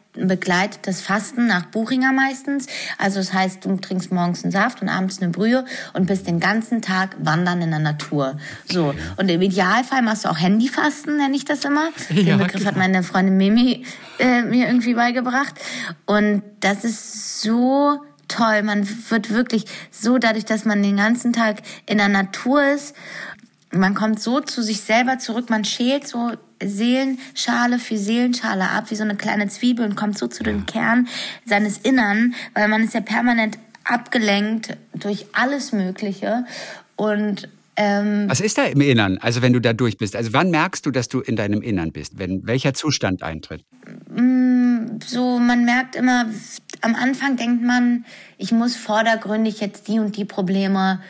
[0.81, 2.67] das Fasten nach Buchinger meistens.
[2.97, 6.39] Also das heißt, du trinkst morgens einen Saft und abends eine Brühe und bist den
[6.39, 8.37] ganzen Tag wandern in der Natur.
[8.69, 8.93] So.
[9.17, 11.89] Und im Idealfall machst du auch Handyfasten, nenne ich das immer.
[12.09, 12.85] Den Ja, Begriff hat genau.
[12.87, 13.85] meine Freundin Mimi
[14.19, 15.55] äh, mir irgendwie beigebracht.
[16.05, 18.63] Und das ist so toll.
[18.63, 22.95] Man wird wirklich so dadurch, dass man den ganzen Tag in der Natur ist,
[23.71, 26.31] man kommt so zu sich selber zurück, man schält so
[26.63, 31.07] Seelenschale für Seelenschale ab, wie so eine kleine Zwiebel und kommt so zu dem Kern
[31.45, 36.45] seines Innern, weil man ist ja permanent abgelenkt durch alles Mögliche
[36.95, 37.49] und
[37.79, 39.19] ähm, Was ist da im Innern?
[39.19, 40.15] Also wenn du da durch bist.
[40.15, 42.17] Also wann merkst du, dass du in deinem Innern bist?
[42.17, 43.63] Wenn welcher Zustand eintritt?
[45.05, 46.25] so, man merkt immer,
[46.81, 48.05] am Anfang denkt man,
[48.37, 51.01] ich muss vordergründig jetzt die und die Probleme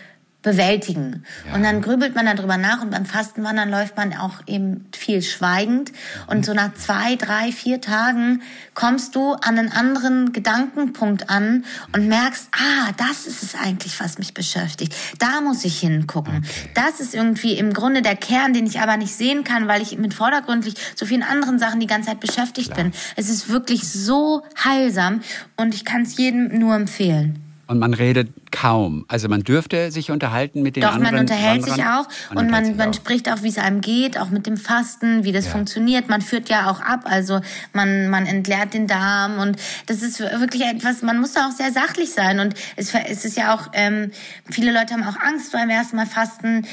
[0.44, 1.26] bewältigen.
[1.54, 5.92] Und dann grübelt man darüber nach und beim Fastenwandern läuft man auch eben viel schweigend.
[6.28, 8.42] Und so nach zwei, drei, vier Tagen
[8.76, 14.20] kommst du an einen anderen Gedankenpunkt an und merkst, ah, das ist es eigentlich, was
[14.20, 14.96] mich beschäftigt.
[15.18, 16.46] Da muss ich hingucken.
[16.76, 19.98] Das ist irgendwie im Grunde der Kern, den ich aber nicht sehen kann, weil ich
[19.98, 22.94] mit vordergründlich so vielen anderen Sachen die ganze Zeit beschäftigt bin.
[23.16, 25.22] Es ist wirklich so heilsam
[25.58, 27.47] und ich kann es jedem nur empfehlen.
[27.68, 29.04] Und man redet kaum.
[29.10, 32.50] Also man dürfte sich unterhalten mit den Doch, anderen man unterhält sich auch Man und
[32.52, 32.94] man, man auch.
[32.94, 35.52] spricht auch, wie es einem geht, auch mit dem Fasten, wie das Ja.
[35.52, 36.08] funktioniert.
[36.10, 37.42] Man führt ja auch ab, also
[37.74, 39.58] man, man entleert den Darm und
[39.88, 43.36] das ist wirklich etwas, man muss da auch sehr sachlich sein und es, es ist
[43.38, 44.12] ja auch, ähm,
[44.50, 46.66] viele Leute haben auch Angst beim ersten Mal Fasten,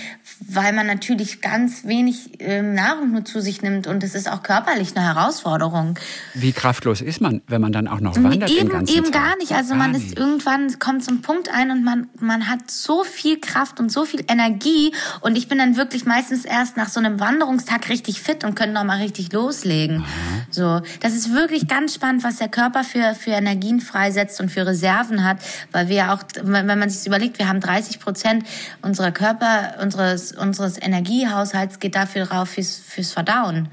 [0.48, 4.42] weil man natürlich ganz wenig ähm, Nahrung nur zu sich nimmt und es ist auch
[4.44, 5.98] körperlich eine Herausforderung.
[6.34, 9.12] Wie kraftlos ist man, wenn man dann auch noch wandert den Eben, ganzen eben Tag?
[9.24, 9.52] gar nicht.
[9.52, 10.06] Also Gar man nicht.
[10.12, 14.04] ist irgendwann kommt ein Punkt ein und man man hat so viel Kraft und so
[14.04, 18.44] viel Energie und ich bin dann wirklich meistens erst nach so einem Wanderungstag richtig fit
[18.44, 20.04] und können noch mal richtig loslegen.
[20.50, 24.66] So, das ist wirklich ganz spannend, was der Körper für für Energien freisetzt und für
[24.66, 25.38] Reserven hat,
[25.72, 28.44] weil wir auch, wenn man sich überlegt, wir haben 30 Prozent
[28.82, 33.70] unserer Körper unseres unseres Energiehaushalts geht dafür drauf fürs fürs Verdauen.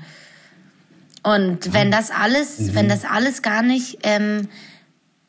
[1.23, 4.47] Und wenn das alles, wenn das alles gar nicht ähm,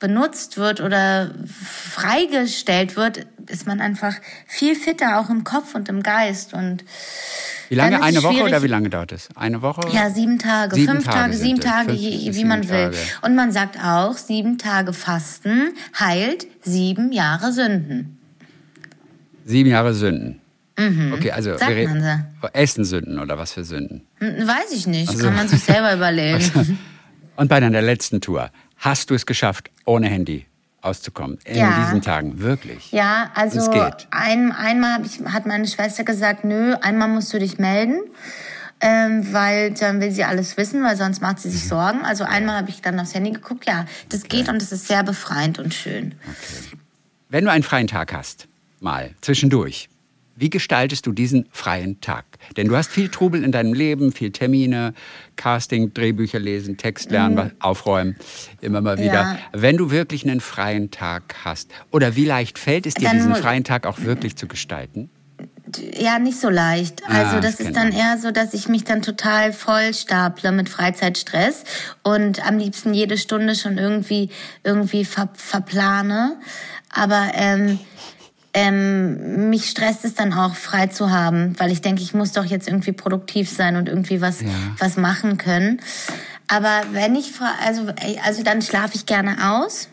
[0.03, 4.15] benutzt wird oder freigestellt wird, ist man einfach
[4.47, 6.53] viel fitter, auch im Kopf und im Geist.
[6.55, 6.85] Und
[7.69, 8.03] Wie lange?
[8.03, 9.29] Eine Woche schwierig- oder wie lange dauert es?
[9.37, 9.89] Eine Woche?
[9.93, 11.61] Ja, sieben Tage, Sieben fünf Tage sieben.
[11.61, 12.91] Tage, je, wie sieben man will.
[12.91, 12.97] Tage.
[13.23, 18.19] Und man sagt auch, sieben Tage Fasten heilt sieben Jahre Sünden.
[19.45, 20.41] Sieben Jahre Sünden.
[21.13, 21.59] Okay, also Mhm.
[21.59, 21.85] Sagt
[22.41, 24.03] man Essen Sünden oder was für Sünden?
[24.19, 26.79] Hm, Weiß ich nicht, Also- kann man sich selber überlegen.
[27.37, 28.51] Und bei deiner letzten Tour,
[28.83, 30.47] hast du es geschafft, ohne Handy
[30.83, 31.39] auszukommen?
[31.45, 31.79] In Ja.
[31.79, 32.93] diesen Tagen, wirklich?
[32.93, 34.07] Ja, also Es geht.
[34.11, 38.01] ein, einmal hat meine Schwester gesagt, nö, einmal musst du dich melden,
[38.81, 41.53] ähm, weil dann will sie alles wissen, weil sonst macht sie Mhm.
[41.53, 42.05] sich Sorgen.
[42.05, 45.05] Also einmal habe ich dann aufs Handy geguckt, ja, das geht und das ist sehr
[45.05, 46.17] befreiend und schön.
[47.29, 48.49] Wenn du einen freien Tag hast,
[48.81, 49.89] mal zwischendurch,
[50.43, 52.25] wie gestaltest du diesen freien Tag?
[52.57, 54.93] Denn du hast viel Trubel in deinem Leben, viel Termine,
[55.37, 58.17] Casting, Drehbücher lesen, Text lernen, aufräumen,
[58.61, 59.25] immer mal wieder.
[59.25, 59.31] Mhm.
[59.35, 59.39] Ja.
[59.53, 63.37] Wenn du wirklich einen freien Tag hast, oder wie leicht fällt es dir, Dann diesen
[63.37, 65.11] freien Tag auch wirklich zu gestalten?
[65.97, 67.03] Ja, nicht so leicht.
[67.07, 70.51] Ah, Also das das ist dann eher so, dass ich mich dann total voll staple
[70.51, 71.63] mit Freizeitstress
[72.03, 74.29] und am liebsten jede Stunde schon irgendwie
[74.65, 76.37] irgendwie ver verplane.
[76.91, 77.79] Aber ähm,
[78.55, 82.45] ähm, mich stresst es dann auch frei zu haben, weil ich denke, ich muss doch
[82.45, 84.49] jetzt irgendwie produktiv sein und irgendwie was Ja.
[84.79, 85.81] was machen können.
[86.49, 87.33] Aber wenn ich
[87.65, 87.87] also
[88.25, 89.89] also dann schlafe ich gerne aus.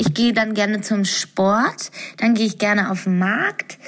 [0.00, 3.78] Ich gehe dann gerne zum Sport, dann gehe ich gerne auf den Markt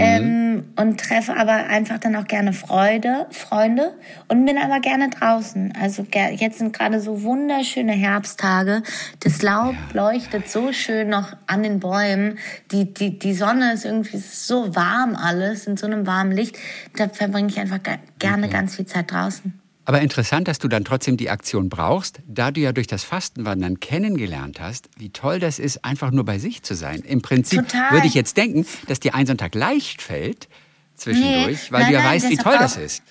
[0.00, 3.94] ähm, und treffe aber einfach dann auch gerne Freude, Freunde
[4.26, 5.72] und bin aber gerne draußen.
[5.80, 6.04] Also
[6.36, 8.82] jetzt sind gerade so wunderschöne Herbsttage.
[9.20, 12.38] Das Laub leuchtet so schön noch an den Bäumen.
[12.72, 16.56] Die, die, die Sonne ist irgendwie so warm alles, in so einem warmen Licht.
[16.96, 19.59] Da verbringe ich einfach ge- gerne ganz viel Zeit draußen.
[19.84, 23.80] Aber interessant, dass du dann trotzdem die Aktion brauchst, da du ja durch das Fastenwandern
[23.80, 27.00] kennengelernt hast, wie toll das ist, einfach nur bei sich zu sein.
[27.00, 27.92] Im Prinzip Total.
[27.92, 30.48] würde ich jetzt denken, dass dir ein Sonntag leicht fällt
[30.96, 33.02] zwischendurch, weil nein, du ja nein, weißt, wie toll brauch- das ist.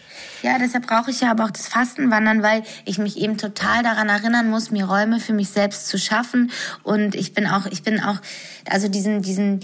[0.44, 4.08] Ja, deshalb brauche ich ja aber auch das Fastenwandern, weil ich mich eben total daran
[4.10, 6.52] erinnern muss, mir Räume für mich selbst zu schaffen.
[6.84, 8.22] Und ich bin auch, ich bin auch,
[8.70, 9.62] also diesen, diesen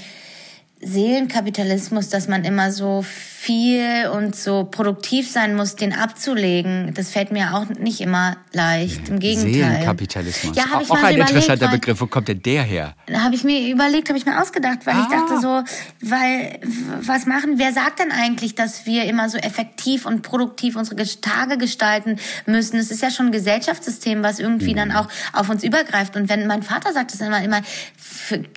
[0.86, 3.03] Seelenkapitalismus, dass man immer so
[3.45, 9.09] viel und so produktiv sein muss, den abzulegen, das fällt mir auch nicht immer leicht.
[9.09, 9.53] Im Gegenteil.
[9.53, 10.55] Seelenkapitalismus.
[10.55, 12.01] Ja, ich auch ein interessanter Begriff.
[12.01, 12.95] Wo kommt denn der her?
[13.11, 15.01] Habe ich mir überlegt, habe ich mir ausgedacht, weil ah.
[15.03, 15.63] ich dachte so,
[16.01, 16.59] weil
[17.01, 17.57] was machen?
[17.57, 22.77] Wer sagt denn eigentlich, dass wir immer so effektiv und produktiv unsere Tage gestalten müssen?
[22.77, 24.77] Es ist ja schon ein Gesellschaftssystem, was irgendwie mhm.
[24.77, 26.15] dann auch auf uns übergreift.
[26.15, 27.61] Und wenn mein Vater sagt es immer, immer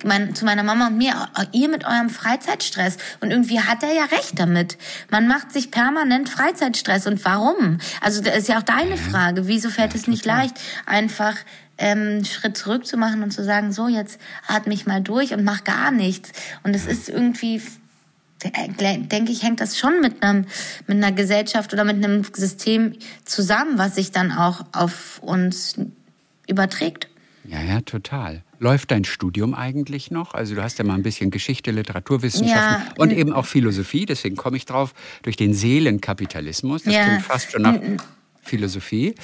[0.03, 2.97] mein, zu meiner Mama und mir, ihr mit eurem Freizeitstress.
[3.21, 4.77] Und irgendwie hat er ja recht damit.
[5.09, 7.07] Man macht sich permanent Freizeitstress.
[7.07, 7.79] Und warum?
[8.01, 9.47] Also das ist ja auch deine Frage.
[9.47, 10.55] Wieso fällt ja, es nicht leicht,
[10.85, 11.35] einfach
[11.77, 15.43] ähm, Schritt zurück zu machen und zu sagen, so jetzt atme ich mal durch und
[15.43, 16.31] mach gar nichts.
[16.63, 17.61] Und es ist irgendwie
[18.41, 20.45] denke ich, hängt das schon mit einem
[20.87, 22.95] mit einer Gesellschaft oder mit einem System
[23.25, 25.75] zusammen, was sich dann auch auf uns
[26.47, 27.09] überträgt.
[27.43, 28.43] Ja, ja, total.
[28.59, 30.33] Läuft dein Studium eigentlich noch?
[30.33, 32.93] Also du hast ja mal ein bisschen Geschichte, Literaturwissenschaften ja.
[32.97, 34.93] und eben auch Philosophie, deswegen komme ich drauf,
[35.23, 36.83] durch den Seelenkapitalismus.
[36.83, 37.05] Das ja.
[37.05, 37.79] klingt fast schon nach
[38.41, 39.15] Philosophie.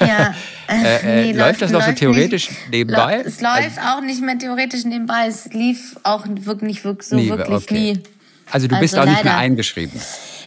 [0.00, 0.34] Ja.
[0.68, 3.22] äh, äh, nee, läuft, das noch so theoretisch nicht, nebenbei?
[3.24, 5.26] Es läuft also, auch nicht mehr theoretisch nebenbei.
[5.26, 7.92] Es lief auch wirklich, wirklich so nie, wirklich okay.
[7.92, 8.02] nie.
[8.50, 9.98] Also du bist also auch nicht mehr eingeschrieben.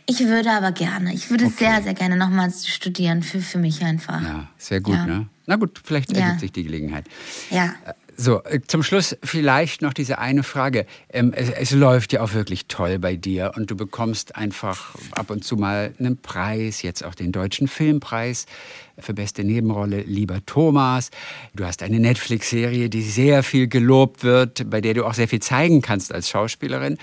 [0.05, 1.13] Ich würde aber gerne.
[1.13, 1.65] Ich würde okay.
[1.65, 4.21] sehr, sehr gerne nochmal studieren, für, für mich einfach.
[4.21, 5.05] Ja, sehr gut, ja.
[5.05, 5.27] ne?
[5.45, 6.39] Na gut, vielleicht ergibt ja.
[6.39, 7.05] sich die Gelegenheit.
[7.49, 7.73] Ja.
[8.21, 10.85] So, äh, zum Schluss vielleicht noch diese eine Frage.
[11.07, 15.29] Ähm, es, es, läuft ja auch wirklich toll bei dir und du bekommst einfach ab
[15.29, 18.45] und zu mal einen Preis, jetzt auch den Deutschen Filmpreis
[18.97, 21.11] für beste Nebenrolle, lieber Thomas.
[21.55, 25.41] Du hast eine Netflix-Serie, die sehr viel gelobt wird, bei der du auch sehr viel
[25.41, 26.97] zeigen kannst als Schauspielerin.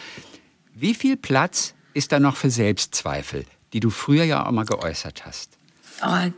[0.74, 5.24] Wie viel Platz ist da noch für Selbstzweifel, die du früher ja auch mal geäußert
[5.24, 5.56] hast?
[6.02, 6.30] Oh,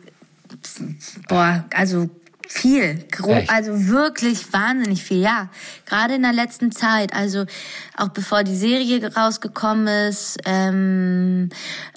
[1.29, 2.09] boah, also
[2.51, 3.05] viel,
[3.49, 5.51] also wirklich wahnsinnig viel, ja.
[5.85, 7.45] Gerade in der letzten Zeit, also
[7.95, 11.51] auch bevor die Serie rausgekommen ist, ähm,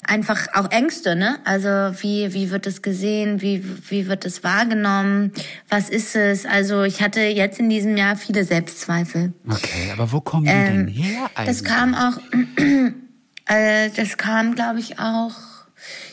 [0.04, 1.40] einfach auch Ängste, ne?
[1.46, 1.70] Also
[2.02, 5.32] wie wie wird es gesehen, wie wie wird es wahrgenommen,
[5.70, 6.46] was ist es?
[6.46, 9.32] Also ich hatte jetzt in diesem Jahr viele Selbstzweifel.
[9.50, 11.48] Okay, aber wo kommen die ähm, denn her eigentlich?
[11.48, 12.18] Das kam auch,
[13.46, 15.32] äh, das kam, glaube ich auch,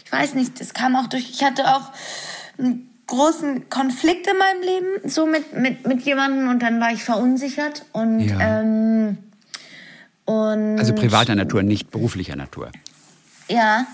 [0.05, 1.29] ich weiß nicht, das kam auch durch.
[1.29, 1.91] Ich hatte auch
[3.09, 7.85] großen Konflikt in meinem Leben, so mit, mit, mit jemandem und dann war ich verunsichert
[7.93, 8.61] und, ja.
[8.61, 9.19] ähm,
[10.25, 12.71] und also privater Natur, nicht beruflicher Natur.
[13.51, 13.87] Ja,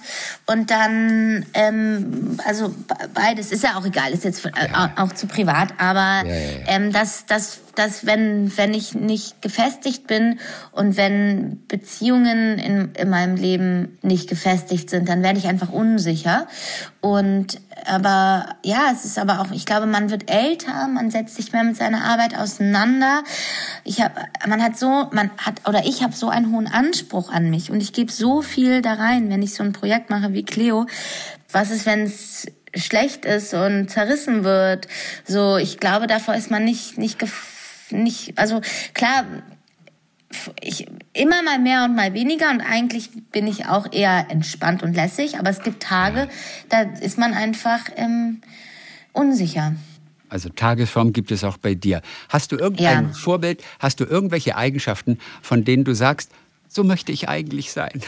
[0.47, 2.75] und dann, ähm, also
[3.15, 4.93] beides ist ja auch egal, ist jetzt äh, ja.
[4.97, 10.09] auch, zu privat, aber ja, ja, ähm, dass, dass, dass wenn, wenn ich nicht gefestigt
[10.09, 10.41] bin
[10.73, 16.49] und wenn Beziehungen in, in meinem Leben nicht gefestigt sind, dann werde ich einfach unsicher.
[17.01, 21.53] Und aber ja, es ist aber auch, ich glaube, man wird älter, man setzt sich
[21.53, 23.23] mehr mit seiner Arbeit auseinander.
[23.85, 24.15] Ich habe,
[24.47, 27.81] man hat so, man hat oder ich habe so einen hohen Anspruch an mich und
[27.81, 30.87] ich gebe so viel da rein, wenn ich so ein Projekt mache wie Cleo.
[31.51, 34.89] Was ist, wenn es schlecht ist und zerrissen wird?
[35.27, 37.19] So, ich glaube, davor ist man nicht nicht
[37.91, 38.61] nicht, also
[38.95, 39.25] klar,
[40.61, 44.95] ich, immer mal mehr und mal weniger und eigentlich bin ich auch eher entspannt und
[44.95, 46.29] lässig, aber es gibt Tage,
[46.69, 48.41] da ist man einfach ähm,
[49.13, 49.75] unsicher.
[50.29, 52.03] Also Tagesform gibt es auch bei dir.
[52.29, 53.13] Hast du irgendein ja.
[53.13, 56.33] Vorbild, hast du irgendwelche Eigenschaften, von denen du sagst,
[56.69, 58.03] so möchte ich eigentlich sein?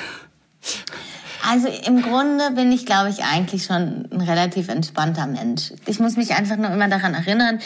[1.49, 5.73] Also im Grunde bin ich, glaube ich, eigentlich schon ein relativ entspannter Mensch.
[5.87, 7.61] Ich muss mich einfach nur immer daran erinnern,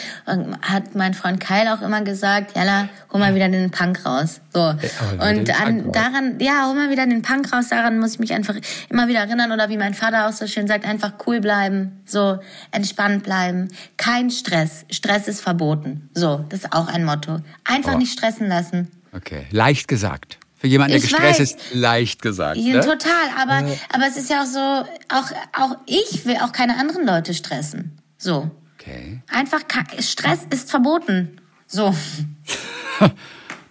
[0.61, 4.41] hat mein Freund Kyle auch immer gesagt, Jalla, hol mal wieder den Punk raus.
[4.53, 4.59] So.
[4.59, 8.55] Und an, daran, ja, hol mal wieder den Punk raus, daran muss ich mich einfach
[8.89, 9.51] immer wieder erinnern.
[9.51, 12.39] Oder wie mein Vater auch so schön sagt, einfach cool bleiben, so
[12.71, 13.69] entspannt bleiben.
[13.97, 14.85] Kein Stress.
[14.91, 16.09] Stress ist verboten.
[16.13, 17.39] So, das ist auch ein Motto.
[17.63, 17.97] Einfach oh.
[17.97, 18.91] nicht stressen lassen.
[19.13, 20.37] Okay, leicht gesagt.
[20.61, 21.39] Für jemanden, der gestresst weiß.
[21.39, 22.57] ist, leicht gesagt.
[22.57, 22.81] Ja, ne?
[22.81, 23.75] Total, aber, äh.
[23.91, 27.97] aber es ist ja auch so, auch, auch ich will auch keine anderen Leute stressen.
[28.19, 28.51] So.
[28.79, 29.21] Okay.
[29.27, 29.61] Einfach,
[29.99, 31.41] Stress ist verboten.
[31.65, 31.95] So.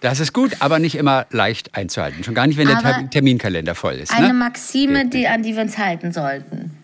[0.01, 2.23] Das ist gut, aber nicht immer leicht einzuhalten.
[2.23, 4.11] Schon gar nicht, wenn aber der Terminkalender voll ist.
[4.11, 4.33] Eine ne?
[4.33, 6.75] Maxime, die, an die wir uns halten sollten.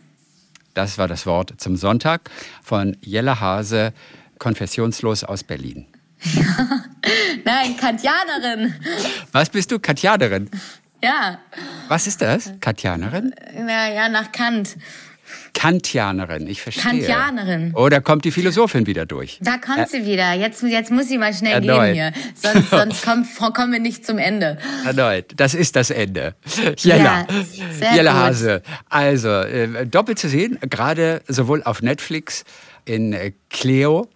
[0.75, 2.29] Das war das Wort zum Sonntag
[2.61, 3.91] von Jella Hase,
[4.37, 5.87] konfessionslos aus Berlin.
[7.45, 8.73] Nein, Kantianerin.
[9.31, 9.79] Was bist du?
[9.79, 10.49] Kantianerin?
[11.03, 11.39] Ja.
[11.87, 12.53] Was ist das?
[12.59, 13.33] Kantianerin?
[13.55, 14.77] Naja, nach Kant.
[15.53, 16.83] Kantianerin, ich verstehe.
[16.83, 17.73] Kantianerin.
[17.75, 19.39] Oh, da kommt die Philosophin wieder durch.
[19.41, 20.33] Da kommt äh, sie wieder.
[20.33, 21.93] Jetzt, jetzt muss sie mal schnell erneut.
[21.93, 22.13] gehen hier.
[22.35, 24.57] Sonst, sonst kommen, kommen wir nicht zum Ende.
[24.85, 25.33] Erneut.
[25.35, 26.35] Das ist das Ende.
[26.77, 27.27] Jella.
[27.81, 28.61] Ja, Jella Hase.
[28.89, 32.43] Also, äh, doppelt zu sehen, gerade sowohl auf Netflix
[32.85, 34.07] in äh, Cleo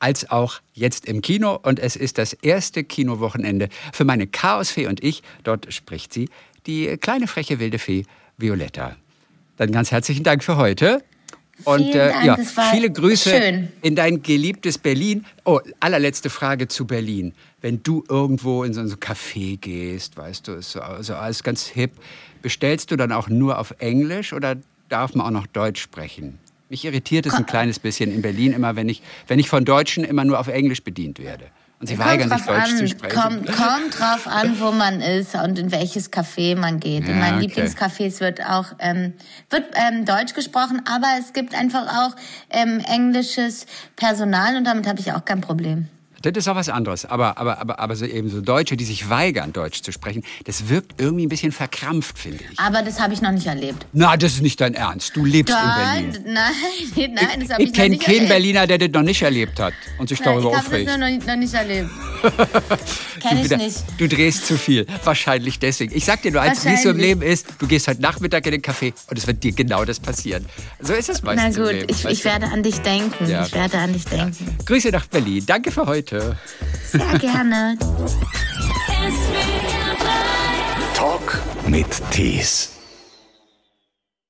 [0.00, 1.58] als auch jetzt im Kino.
[1.62, 5.22] Und es ist das erste Kinowochenende für meine Chaosfee und ich.
[5.44, 6.28] Dort spricht sie,
[6.66, 8.04] die kleine freche wilde Fee
[8.36, 8.96] Violetta.
[9.56, 11.02] Dann ganz herzlichen Dank für heute.
[11.64, 12.38] Und äh, Dank, ja,
[12.70, 13.68] viele Grüße schön.
[13.82, 15.26] in dein geliebtes Berlin.
[15.44, 17.34] Oh, allerletzte Frage zu Berlin.
[17.60, 21.66] Wenn du irgendwo in so ein Café gehst, weißt du, ist so, so alles ganz
[21.66, 21.92] hip,
[22.40, 24.56] bestellst du dann auch nur auf Englisch oder
[24.88, 26.38] darf man auch noch Deutsch sprechen?
[26.70, 30.04] Mich irritiert es ein kleines bisschen in Berlin immer, wenn ich, wenn ich von Deutschen
[30.04, 31.46] immer nur auf Englisch bedient werde.
[31.80, 33.20] Und sie weigern sich, Deutsch an, zu sprechen.
[33.20, 37.08] Kommt, kommt drauf an, wo man ist und in welches Café man geht.
[37.08, 37.46] In Ja, meinen okay.
[37.46, 39.14] Lieblingscafés wird auch ähm,
[39.48, 42.16] wird ähm, Deutsch gesprochen, aber es gibt einfach auch
[42.50, 43.66] ähm, englisches
[43.96, 45.88] Personal und damit habe ich auch kein Problem.
[46.22, 47.04] Das ist auch was anderes.
[47.06, 50.68] Aber, aber, aber, aber so eben so Deutsche, die sich weigern, Deutsch zu sprechen, das
[50.68, 52.58] wirkt irgendwie ein bisschen verkrampft, finde ich.
[52.58, 53.86] Aber das habe ich noch nicht erlebt.
[53.92, 55.16] Na, das ist nicht dein Ernst.
[55.16, 56.34] Du lebst in Nein, Berlin.
[56.34, 58.28] nein, nein, das habe ich, Ich noch kenne nicht keinen erlebt.
[58.30, 60.88] Berliner, der das noch nicht erlebt hat und sich Nein, darüber ich habe aufregt.
[60.88, 61.90] das nur noch nicht, noch nicht erlebt.
[63.20, 63.78] Kenn Du ich nicht.
[63.98, 64.86] Du drehst zu viel.
[65.04, 65.94] Wahrscheinlich deswegen.
[65.96, 66.98] Ich sag dir nur eins, wie es so im.
[66.98, 67.46] Leben ist.
[67.58, 70.44] Du gehst heute Nachmittag in den Café und es wird dir genau das passieren.
[70.80, 71.86] So ist es Na meistens im gut, Leben.
[71.90, 73.26] ich, ich werde an dich denken.
[73.28, 73.44] Ja.
[73.46, 74.56] Ich werde an dich denken.
[74.66, 75.44] Grüße nach Berlin.
[75.46, 76.09] Danke für heute.
[76.10, 77.76] Sehr gerne.
[80.94, 82.79] Talk mit Tees.